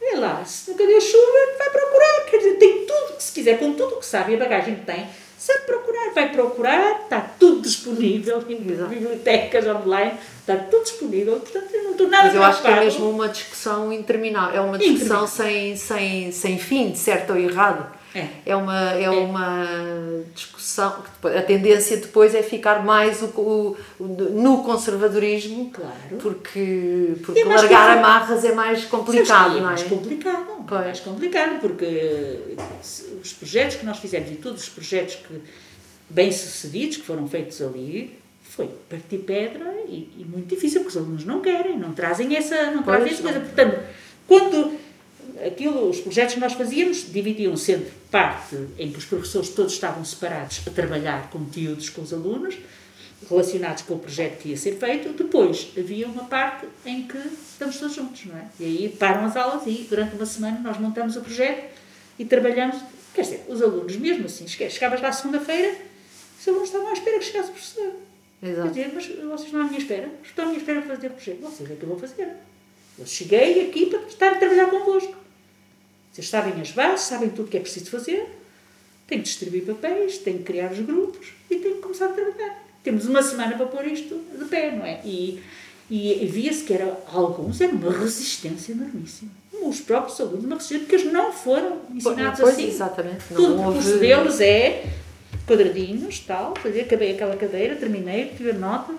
[0.00, 2.24] Vê lá, se nunca deu chuva, vai procurar.
[2.30, 4.76] Quer dizer, tem tudo que se quiser, com tudo o que sabe e a bagagem
[4.76, 11.74] que tem, sabe procurar, vai procurar, está tudo disponível bibliotecas online, está tudo disponível, portanto
[11.74, 14.78] eu não estou nada Mas eu acho que é mesmo uma discussão interminável, é uma
[14.78, 17.97] discussão sem, sem, sem fim, de certo ou errado.
[18.14, 18.28] É.
[18.46, 19.66] É, uma, é, é, uma
[20.34, 21.02] discussão.
[21.24, 26.16] A tendência depois é ficar mais o, o, no conservadorismo, claro.
[26.20, 29.62] porque, porque largar amarras é mais complicado, é é?
[29.62, 30.80] mais complicado, pois.
[30.80, 32.56] mais complicado, porque
[33.22, 35.42] os projetos que nós fizemos e todos os projetos que,
[36.08, 41.24] bem-sucedidos que foram feitos ali, foi partir pedra e, e, muito difícil, porque os alunos
[41.24, 43.40] não querem, não trazem essa, não trazem essa coisa.
[43.40, 43.78] Portanto,
[44.26, 44.72] quando
[45.46, 50.04] aquilo, os projetos que nós fazíamos dividiam-se entre parte em que os professores todos estavam
[50.04, 52.56] separados a trabalhar conteúdos com os alunos,
[53.28, 57.76] relacionados com o projeto que ia ser feito, depois havia uma parte em que estamos
[57.78, 58.46] todos juntos, não é?
[58.60, 61.74] E aí param as aulas e durante uma semana nós montamos o projeto
[62.18, 62.76] e trabalhamos,
[63.14, 65.76] quer dizer, os alunos mesmo assim, chegavas lá segunda-feira,
[66.40, 67.92] os alunos estavam à espera que chegasse o professor.
[68.40, 68.70] Exato.
[68.70, 71.10] Quer dizer, mas vocês estão à minha espera, estão à minha espera para fazer o
[71.10, 72.28] projeto, vocês é que eu vou fazer.
[72.98, 75.27] Eu cheguei aqui para estar a trabalhar convosco.
[76.18, 78.26] Vocês sabem as bases, sabem tudo o que é preciso fazer,
[79.06, 82.60] tenho que distribuir papéis, tenho que criar os grupos e tenho que começar a trabalhar.
[82.82, 85.00] Temos uma semana para pôr isto de pé, não é?
[85.04, 85.40] E,
[85.88, 89.30] e via-se que era, alguns era uma resistência enormíssima.
[89.62, 92.66] Os próprios alunos, uma resistência, porque eles não foram ensinados pois, assim.
[92.66, 93.24] Exatamente.
[93.30, 93.72] Não Tudo houve...
[93.74, 94.86] curso deles é
[95.46, 98.92] quadradinhos, tal, fazer, acabei aquela cadeira, terminei, tive a nota.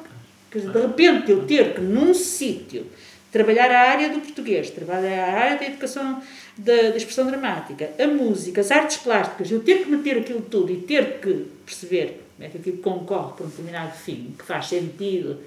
[0.54, 2.88] Dizer, de repente eu ter que, num sítio,
[3.30, 6.22] trabalhar a área do português, trabalhar a área da educação,
[6.60, 10.72] da, da, expressão dramática, a música, as artes plásticas, eu ter que meter aquilo tudo
[10.72, 14.68] e ter que perceber como é que aquilo concorre para um determinado fim, que faz
[14.68, 15.40] sentido,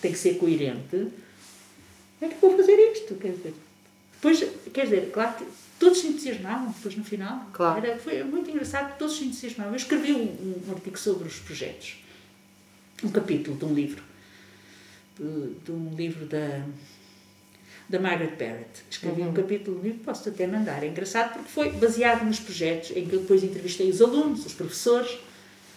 [0.00, 1.08] tem que ser coerente,
[2.20, 3.14] é que vou fazer isto?
[3.16, 3.54] Quer dizer,
[4.12, 5.44] depois, quer dizer, claro que
[5.78, 7.46] todos se entusiasmavam depois no final.
[7.52, 7.84] Claro.
[7.84, 9.72] Era, foi muito engraçado, todos se entusiasmavam.
[9.72, 11.96] Eu escrevi um, um artigo sobre os projetos,
[13.02, 14.02] um capítulo de um livro,
[15.18, 16.64] de, de um livro da
[17.88, 18.84] da Margaret Barrett.
[18.90, 19.30] Escrevi uhum.
[19.30, 20.82] um capítulo do livro, posso até mandar.
[20.82, 24.54] É engraçado porque foi baseado nos projetos em que eu depois entrevistei os alunos, os
[24.54, 25.18] professores,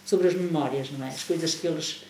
[0.06, 1.10] sobre as memórias, não é?
[1.10, 2.04] As coisas que eles.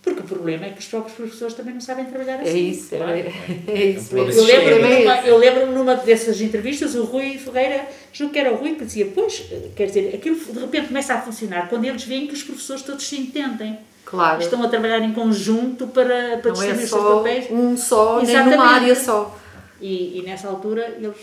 [0.00, 2.52] Porque o problema é que os próprios professores também não sabem trabalhar é assim.
[2.56, 3.32] É isso, é, é,
[3.66, 4.16] é isso.
[4.16, 8.56] Eu lembro-me numa, eu lembro numa dessas entrevistas, o Rui Ferreira, julgo que era o
[8.56, 9.42] Rui, que dizia: Pois,
[9.74, 13.04] quer dizer, aquilo de repente começa a funcionar quando eles veem que os professores todos
[13.04, 13.76] se entendem.
[14.06, 14.40] Claro.
[14.40, 17.50] Estão a trabalhar em conjunto para, para não é distribuir é os seus papéis.
[17.50, 18.48] Um só, Exatamente.
[18.48, 19.38] nem numa área só.
[19.80, 21.16] E, e nessa altura eles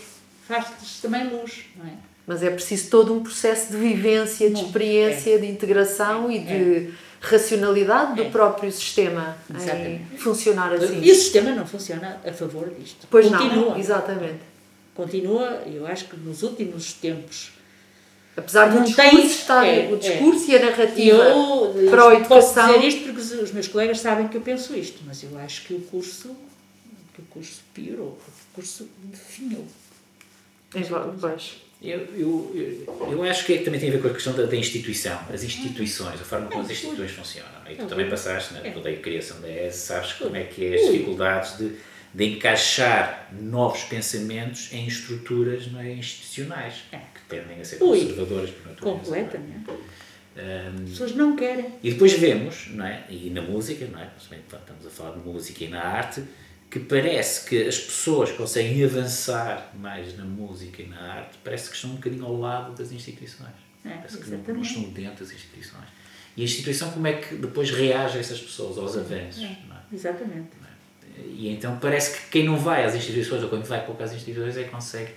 [0.46, 1.92] faz-se também luz, não é?
[2.26, 5.38] Mas é preciso todo um processo de vivência, de experiência, é.
[5.38, 6.90] de integração e de é.
[7.20, 8.30] racionalidade do é.
[8.30, 11.00] próprio sistema em funcionar assim.
[11.02, 13.06] E o sistema não funciona a favor disto.
[13.10, 13.70] Pois Continua.
[13.70, 14.40] não, exatamente.
[14.94, 17.53] Continua, eu acho que nos últimos tempos
[18.36, 20.54] Apesar do discurso estar, é, o discurso é.
[20.54, 22.66] e a narrativa eu, para a educação.
[22.66, 25.64] Posso dizer isto porque os meus colegas sabem que eu penso isto, mas eu acho
[25.64, 26.34] que o curso,
[27.14, 29.64] que o curso piorou, o curso definhou.
[30.74, 30.80] É,
[31.20, 31.64] pois.
[31.80, 35.20] Eu, eu, eu, acho que também tem a ver com a questão da, da instituição,
[35.32, 37.50] as instituições, a forma como as instituições funcionam.
[37.70, 40.74] E tu também passaste, né, toda a criação da ES, sabes como é que é
[40.76, 41.76] as dificuldades de,
[42.14, 46.98] de encaixar novos pensamentos em estruturas não é, institucionais, é.
[46.98, 48.96] que tendem a ser conservadoras por natureza.
[48.96, 49.70] Completamente.
[49.70, 51.72] Um, As pessoas não querem.
[51.82, 53.04] E depois vemos, não é?
[53.08, 54.10] e na música, não é?
[54.16, 56.22] estamos a falar de música e na arte,
[56.70, 61.76] que parece que as pessoas conseguem avançar mais na música e na arte, parece que
[61.76, 63.54] estão um bocadinho ao lado das instituições.
[63.84, 65.84] É, parece que não, não, estão dentro das instituições.
[66.36, 69.42] E a instituição, como é que depois reage a essas pessoas, aos avanços?
[69.42, 69.58] É, é?
[69.92, 70.63] Exatamente.
[71.16, 71.20] É?
[71.20, 74.64] E então parece que quem não vai às instituições, ou quando vai poucas instituições, é
[74.64, 75.10] que consegue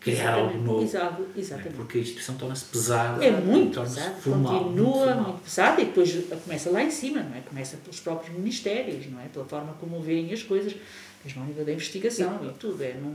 [0.00, 0.54] criar exatamente.
[0.54, 0.84] algo novo.
[0.84, 1.74] Exato, exatamente.
[1.74, 3.24] Porque a instituição torna-se pesada.
[3.24, 7.36] É muito pesada, formal, continua muito, muito pesada e depois começa lá em cima, não
[7.36, 7.40] é?
[7.40, 9.26] Começa pelos próprios ministérios, não é?
[9.26, 10.74] Pela forma como veem as coisas,
[11.24, 12.82] mesmo ao nível da investigação e tudo.
[12.82, 13.14] É, não,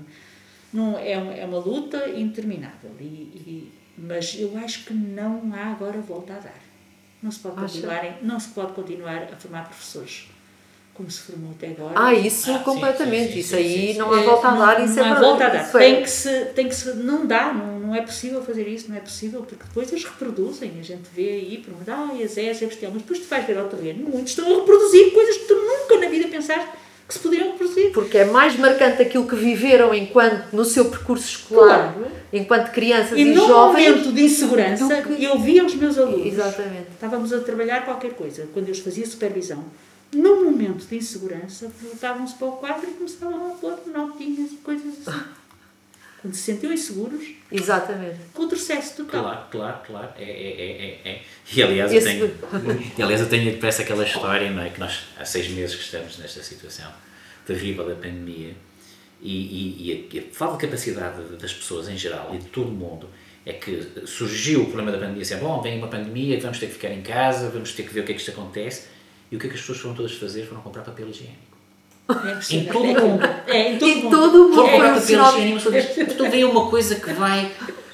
[0.73, 1.11] não, é,
[1.41, 6.39] é uma luta interminável, e, e, mas eu acho que não há agora volta a
[6.39, 6.61] dar.
[7.21, 10.30] Não se pode continuar, não se pode continuar a formar professores
[10.93, 11.93] como se formou até agora.
[11.95, 13.27] Ah, isso ah, completamente.
[13.27, 15.45] Sim, sim, isso aí não há volta a dar, isso não é Não há volta
[15.45, 15.71] a dar.
[15.71, 16.01] Tem é.
[16.01, 18.99] que se, tem que se, não dá, não, não é possível fazer isso, não é
[18.99, 22.91] possível, porque depois eles reproduzem, a gente vê aí, por ah, as ES, é bestial,
[22.91, 25.97] mas depois tu vais ver ao terreno, muitos estão a reproduzir coisas que tu nunca
[25.99, 26.69] na vida pensaste
[27.07, 27.91] que se poderiam reproduzir.
[27.91, 32.11] Porque é mais marcante aquilo que viveram enquanto no seu percurso escolar, claro.
[32.31, 33.89] enquanto crianças e, e num jovens.
[33.89, 35.23] momento de insegurança, que...
[35.23, 36.25] eu via os meus alunos.
[36.25, 36.87] Exatamente.
[36.93, 39.63] Estávamos a trabalhar qualquer coisa, quando eu os fazia supervisão
[40.13, 45.07] num momento de insegurança, voltavam-se para o quadro e começavam a pôr notinhas e coisas
[45.07, 45.19] assim.
[46.21, 47.27] Quando se sentiam inseguros.
[47.51, 48.17] Exatamente.
[48.37, 49.23] Retrocesso total.
[49.23, 50.09] Claro, claro, claro.
[50.19, 51.21] É, é, é, é.
[51.51, 52.19] E aliás, Esse...
[52.19, 54.69] eu tenho, e, aliás, eu tenho parece aquela história, não é?
[54.69, 56.91] Que nós há seis meses que estamos nesta situação
[57.45, 58.53] terrível da pandemia
[59.19, 62.67] e, e, e a, a falta de capacidade das pessoas em geral e de todo
[62.67, 63.09] o mundo
[63.43, 66.73] é que surgiu o problema da pandemia, assim, bom, vem uma pandemia, vamos ter que
[66.73, 68.83] ficar em casa, vamos ter que ver o que é que isto acontece
[69.31, 70.45] e o que é que as pessoas foram todas fazer?
[70.45, 71.51] Foram comprar papel higiênico.
[72.09, 73.23] É em todo o mundo.
[73.47, 74.55] É, em todo, em todo o mundo.
[74.55, 76.11] Foram comprar papel higiênico.
[76.11, 77.49] Então vem uma coisa que vai,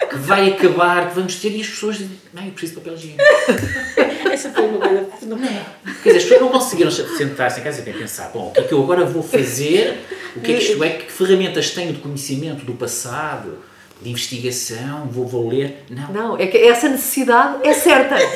[0.09, 2.93] que vai acabar, que vamos ter, e as pessoas dizem, não, eu preciso de papel
[2.95, 3.23] higiênico.
[4.33, 5.65] Essa foi uma coisa fenomenal.
[6.01, 8.63] Quer dizer, as pessoas não conseguiram sentar-se em casa e pensar, bom, o que é
[8.63, 9.99] que eu agora vou fazer?
[10.35, 10.89] O que é que isto é?
[10.89, 13.59] Que ferramentas tenho de conhecimento do passado?
[14.01, 15.07] De investigação?
[15.07, 15.83] Vou, vou ler?
[15.89, 16.11] Não.
[16.13, 18.15] Não, é que essa necessidade é certa.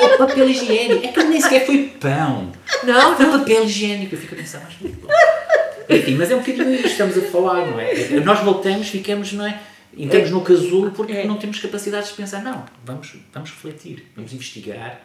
[0.00, 1.06] É papel higiênico.
[1.06, 2.52] É que nem sequer foi pão.
[2.84, 4.14] Não, Foi papel higiênico.
[4.14, 5.98] Eu fico a pensar, mas...
[5.98, 7.90] Enfim, mas é um bocadinho isto que estamos a falar, não é?
[7.92, 9.60] É que Nós voltamos, ficamos, não é?
[9.96, 11.26] Entramos no casulo porque É.
[11.26, 15.00] não temos capacidades de pensar, não, vamos, vamos refletir, vamos investigar,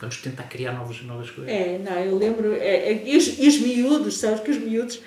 [0.00, 1.52] vamos tentar criar novas, novas coisas.
[1.52, 2.54] É, não, eu lembro.
[2.54, 5.00] É, é, e, os, e os miúdos, sabes que os miúdos.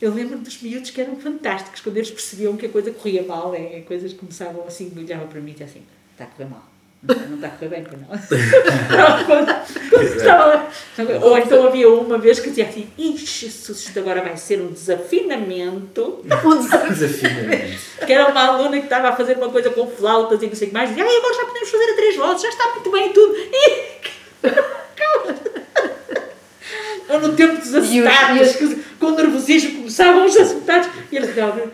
[0.00, 3.54] Eu lembro dos miúdos que eram fantásticos, quando eles percebiam que a coisa corria mal,
[3.54, 5.82] é, coisas começavam assim, olhavam para mim e assim:
[6.12, 6.64] está a correr mal.
[7.02, 7.82] Não, não está a correr bem,
[10.16, 10.70] estava lá.
[11.22, 16.24] Ou então havia uma vez que dizia assim: Ixi, isto agora vai ser um desafinamento.
[16.88, 17.80] Desafiamento.
[18.06, 20.68] Que era uma aluna que estava a fazer uma coisa com flautas e não sei
[20.68, 22.90] o que mais, dizia: Ai, agora já podemos fazer a três vozes, já está muito
[22.90, 23.34] bem e tudo.
[23.36, 23.90] E...
[27.08, 31.28] Ou no tempo dos os- acetatos, que com o nervosismo começavam os acetatos e eles
[31.28, 31.70] diziam: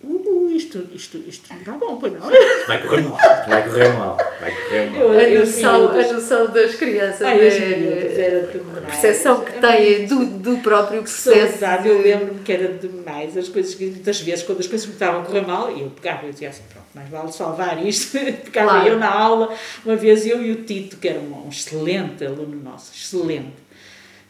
[0.00, 2.20] Uh, isto, isto, isto não está bom, pois não.
[2.68, 3.18] Vai correr mal,
[3.48, 5.00] vai correr mal, vai correr mal.
[5.14, 10.58] Eu- a noção, a noção das crianças, Ai, é- a percepção que têm do, do
[10.58, 11.58] próprio processo.
[11.58, 14.92] Saudade, eu lembro-me que era demais as coisas que muitas vezes quando as coisas me
[14.92, 18.70] estavam a correr mal eu pegava e dizia assim pronto, mais vale salvar isto ficava
[18.70, 18.88] Claro.
[18.88, 19.52] eu na aula
[19.84, 23.52] uma vez eu e o Tito que era um, um excelente aluno nosso excelente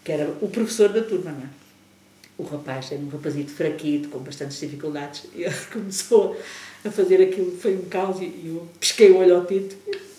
[0.09, 1.49] que era o professor da turma não é?
[2.39, 6.35] o rapaz era um rapazito fraquito com bastantes dificuldades e ele começou
[6.83, 9.77] a fazer aquilo foi um caos e eu pesquei o olho ao Tito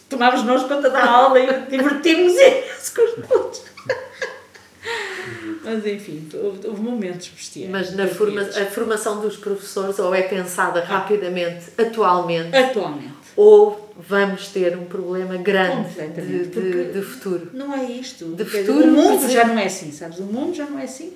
[0.07, 3.69] tomávamos nós conta da aula e divertimos imenso com os putos
[5.63, 7.69] mas enfim, houve, houve momentos bestiais.
[7.69, 13.13] Mas na forma, a formação dos professores ou é pensada rapidamente, atualmente, Atualmente.
[13.41, 17.49] Ou vamos ter um problema grande de, de, de futuro.
[17.53, 18.25] Não é isto.
[18.35, 20.19] De Quer dizer, futuro, o mundo mas é- já não é assim, sabes?
[20.19, 21.13] O mundo já não é assim.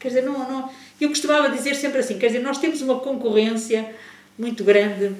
[0.00, 0.68] Quer dizer, não, não.
[1.00, 3.94] Eu costumava dizer sempre assim: quer dizer, nós temos uma concorrência
[4.36, 5.12] muito grande,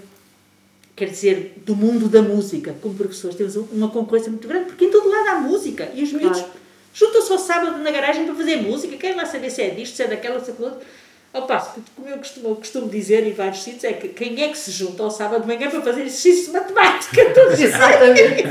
[0.96, 2.74] quer dizer, do mundo da música.
[2.82, 5.90] Como professores, temos uma concorrência muito grande, porque em todo lado há música.
[5.94, 6.52] E os miúdos Claro.
[6.92, 8.96] juntam-se ao sábado na garagem para fazer música.
[8.96, 10.86] Quem vai saber se é disto, se é daquela, se é daquilo outro?
[11.32, 14.48] Ao passo que, como eu costumo, costumo dizer em vários sítios, é que quem é
[14.48, 17.24] que se junta ao sábado de manhã para fazer exercício de matemática?
[17.32, 18.42] Todos Exatamente.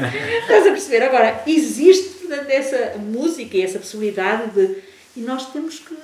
[0.41, 1.03] Estás a perceber?
[1.03, 4.77] Agora, existe portanto, essa música e essa possibilidade de.
[5.17, 5.95] E nós temos que,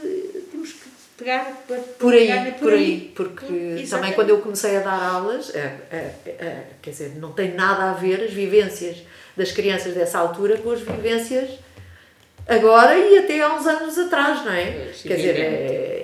[0.51, 1.77] temos que pegar para.
[1.77, 3.89] Por aí, pegar por aí, porque Exatamente.
[3.89, 7.93] também quando eu comecei a dar aulas, é, é, quer dizer, não tem nada a
[7.93, 8.97] ver as vivências
[9.37, 11.51] das crianças dessa altura com as vivências
[12.47, 14.71] agora e até há uns anos atrás, não é?
[14.71, 15.43] Pois, Quer dizer, é,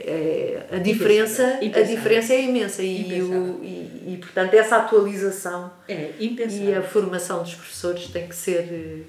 [0.07, 6.11] é- a diferença, a diferença é imensa e, o, e, e, portanto essa atualização É,
[6.17, 9.05] e a formação dos professores tem que ser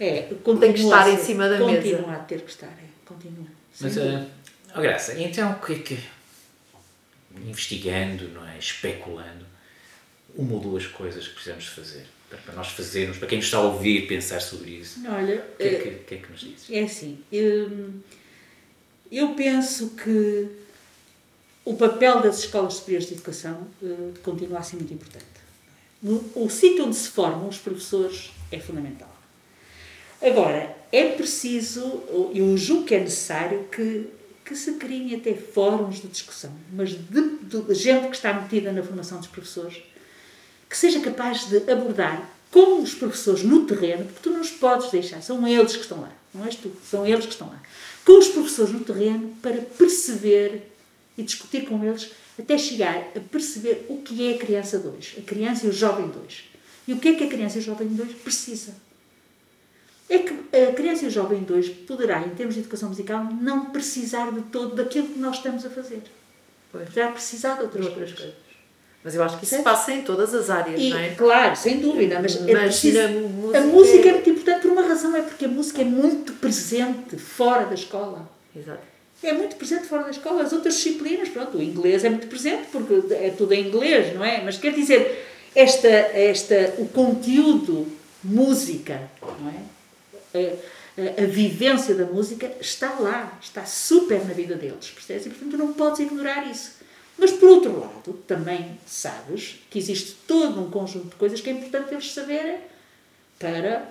[0.00, 1.82] É, tem que estar continua em cima da mesa.
[1.82, 3.46] Continua a ter que estar, é, continua.
[3.78, 4.26] Mas, uh,
[4.74, 5.98] oh, Graça, então o que é que,
[7.46, 9.44] investigando, não é, especulando,
[10.34, 12.06] uma ou duas coisas que precisamos de fazer
[12.38, 15.62] para, nós fazermos, para quem nos está a ouvir pensar sobre isso, Olha, o que
[15.62, 16.70] é eh, que, o que, é que nos dizes?
[16.70, 18.00] É assim, hum,
[19.10, 20.48] eu penso que
[21.64, 23.86] o papel das escolas superiores de educação eh,
[24.22, 25.24] continua a ser muito importante.
[26.02, 29.10] No- O sítio onde se formam os professores é fundamental.
[30.20, 32.02] Agora, é preciso,
[32.34, 34.06] eu julgo que é necessário que,
[34.44, 38.82] que se criem até fóruns de discussão, mas de, de gente que está metida na
[38.82, 39.82] formação dos professores,
[40.72, 44.90] que seja capaz de abordar com os professores no terreno, porque tu não os podes
[44.90, 47.62] deixar, são eles que estão lá, não és tu, são eles que estão lá,
[48.06, 50.72] com os professores no terreno para perceber
[51.18, 55.20] e discutir com eles até chegar a perceber o que é a criança 2, a
[55.20, 56.44] criança e o jovem 2.
[56.88, 58.74] E o que é que a criança e o jovem 2 precisa.
[60.08, 63.66] É que a criança e o jovem 2 poderá, em termos de educação musical, não
[63.66, 66.02] precisar de todo daquilo que nós estamos a fazer.
[66.72, 66.88] Pois.
[66.88, 68.18] Poderá precisar de outras, outras coisas.
[68.18, 68.41] coisas.
[69.04, 69.64] Mas eu acho que isso Certo.
[69.64, 71.08] passa em todas as áreas, E, não é?
[71.10, 73.08] claro, sem dúvida, mas, é Mas preciso- na a
[73.60, 76.32] música música é- é muito importante por uma razão, é porque a música é muito
[76.34, 78.30] presente fora da escola.
[78.54, 78.80] Exato.
[79.22, 80.42] É muito presente fora da escola.
[80.42, 84.24] As outras disciplinas, pronto, o inglês é muito presente porque é tudo em inglês, não
[84.24, 84.40] é?
[84.44, 87.86] Mas quer dizer, esta, esta, o conteúdo
[88.22, 89.00] música,
[89.40, 89.58] não é?
[90.34, 95.26] A, a, a vivência da música está lá, está super na vida deles, percebes?
[95.26, 96.81] E portanto tu não podes ignorar isso.
[97.18, 101.52] Mas por outro lado, também sabes que existe todo um conjunto de coisas que é
[101.52, 102.56] importante eles saberem
[103.38, 103.88] para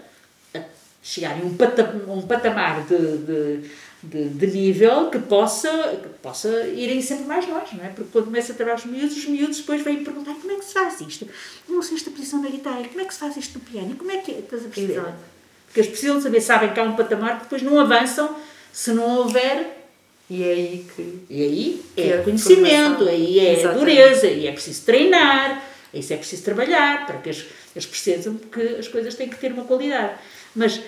[0.55, 0.63] a-
[1.03, 3.69] chegarem a um, pata, um patamar de, de,
[4.03, 5.69] de, de nível que possa,
[6.01, 7.89] que possa irem sempre mais longe, não é?
[7.89, 10.65] Porque quando começa a trabalhar os miúdos, os miúdos depois vêm perguntar como é que
[10.65, 11.27] se faz isto?
[11.69, 13.95] Não sei esta posição na guitarra, como é que se faz isto no piano?
[13.95, 14.39] Como é que é?
[14.39, 14.93] Estás a perceber?
[14.93, 15.13] Exato.
[15.67, 18.35] Porque eles precisam saber, sabem que há um patamar que depois não avançam
[18.73, 19.80] se não houver.
[20.31, 21.19] E é aí que.
[21.29, 23.79] E aí Que é é conhecimento, aí é Exatamente.
[23.79, 25.61] dureza, aí é preciso treinar,
[25.93, 29.51] isso é preciso trabalhar para que eles, eles percebam que as coisas têm que ter
[29.51, 30.13] uma qualidade.
[30.55, 30.79] Mas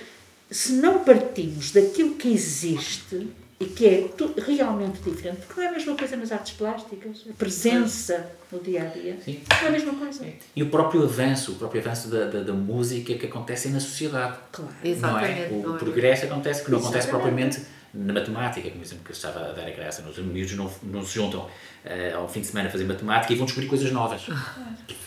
[0.49, 3.27] se não partimos daquilo que existe
[3.59, 4.09] e que é
[4.47, 8.83] realmente diferente, porque não é a mesma coisa nas artes plásticas, a presença no dia
[8.83, 9.41] a dia, Sim.
[9.49, 10.25] não é a mesma coisa.
[10.55, 14.37] E o próprio avanço, o próprio avanço da, da, da música que acontece na sociedade.
[14.53, 14.71] Claro.
[14.81, 15.51] Exatamente.
[15.51, 15.67] Não é?
[15.67, 15.79] O, o é?
[15.79, 17.29] progresso acontece que não acontece Exatamente.
[17.29, 20.01] propriamente na matemática, como exemplo que eu estava a dar a graça.
[20.07, 21.47] Os miúdos não, não se juntam
[21.85, 24.21] eh, ao fim de semana a fazer matemática e vão descobrir coisas novas.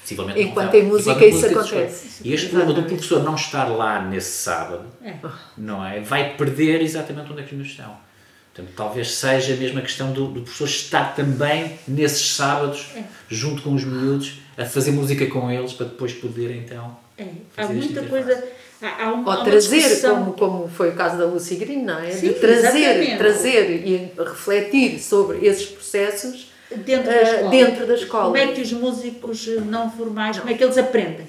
[0.01, 0.81] Possivelmente não Enquanto vão.
[0.81, 2.21] em música Enquanto a isso música acontece.
[2.29, 5.15] E este problema do professor não estar lá nesse sábado, É.
[5.59, 6.01] não é?
[6.01, 7.97] Vai perder exatamente onde é que os miúdos estão.
[8.55, 13.03] Portanto, talvez seja a mesma questão do, do professor estar também nesses sábados, É.
[13.29, 16.97] junto com os miúdos, a fazer música com eles para depois poder então.
[17.19, 17.27] É,
[17.57, 18.45] há muita coisa.
[18.83, 21.55] Há, há um- há Ou uma trazer, discussão- como, como foi o caso da Lucy
[21.57, 22.11] Green, não é?
[22.11, 23.17] Sim, de trazer, exatamente.
[23.19, 26.53] trazer e refletir sobre esses processos
[26.85, 27.51] dentro da eh, escola.
[27.51, 28.25] dentro da escola.
[28.25, 31.27] Como é que os músicos não formais, como é que eles aprendem?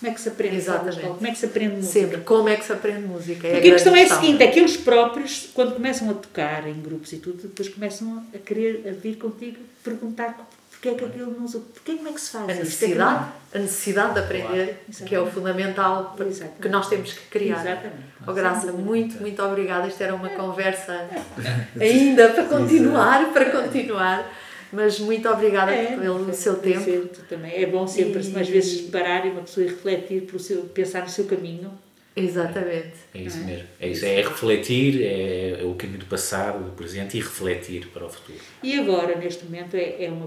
[0.00, 1.00] Como é que se aprende Exatamente.
[1.00, 1.92] Como é que se aprende música?
[1.92, 2.16] Sempre.
[2.20, 3.48] Como é que se aprende música?
[3.48, 6.68] É Porque a questão é a seguinte, é que eles próprios, quando começam a tocar
[6.68, 10.48] em grupos e tudo, depois começam a querer a vir contigo perguntar
[10.80, 13.24] porque é que aquilo não usa, porque como é que se faz A é necessidade,
[13.52, 16.60] a necessidade de aprender, que é o fundamental Exatamente.
[16.62, 17.60] que nós temos que criar.
[17.60, 17.96] Exatamente.
[18.26, 19.88] Oh, Graça, muito, muito obrigada.
[19.88, 21.04] Isto era uma conversa
[21.80, 24.30] ainda para continuar, para continuar.
[24.70, 27.08] Mas muito obrigada É, pelo foi- seu tempo.
[27.28, 27.54] também.
[27.62, 31.02] É bom sempre, E- às vezes, parar e uma pessoa ir refletir, pelo seu, pensar
[31.02, 31.72] no seu caminho.
[32.18, 32.92] Exatamente.
[33.14, 33.66] É isso mesmo.
[33.80, 34.04] É isso.
[34.04, 38.38] É refletir, é, é o caminho do passado, do presente e refletir para o futuro.
[38.62, 40.26] E agora, neste momento, é, é uma,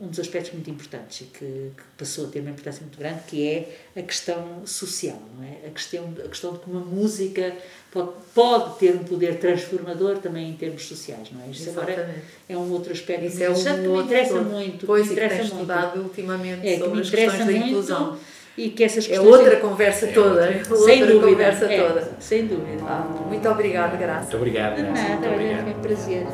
[0.00, 1.38] um, dos aspectos muito importantes e que,
[1.76, 5.66] que passou a ter uma importância muito grande, que é a questão social, não é?
[5.66, 7.54] A questão, a questão de como a música
[7.90, 11.44] pode, pode ter um poder transformador também em termos sociais, não é?
[11.44, 12.20] Agora Exatamente.
[12.48, 14.44] é um outro aspecto Isso muito é um interessante que me interessa todo.
[14.50, 14.86] muito.
[14.86, 15.60] Pois, que que interessa tens muito.
[15.62, 18.18] estudado ultimamente É, que sobre me as questões da muito inclusão.
[18.56, 19.28] E que essas É questões...
[19.28, 20.46] outra conversa toda.
[20.46, 22.08] É sem outra dúvida, conversa é, toda.
[22.18, 22.82] sem dúvida.
[22.86, 24.20] Ah, muito obrigada, Graça.
[24.22, 24.76] Muito obrigado.
[24.76, 25.02] De Graça.
[25.02, 25.64] nada, Muito obrigado.
[25.64, 26.26] foi um prazer.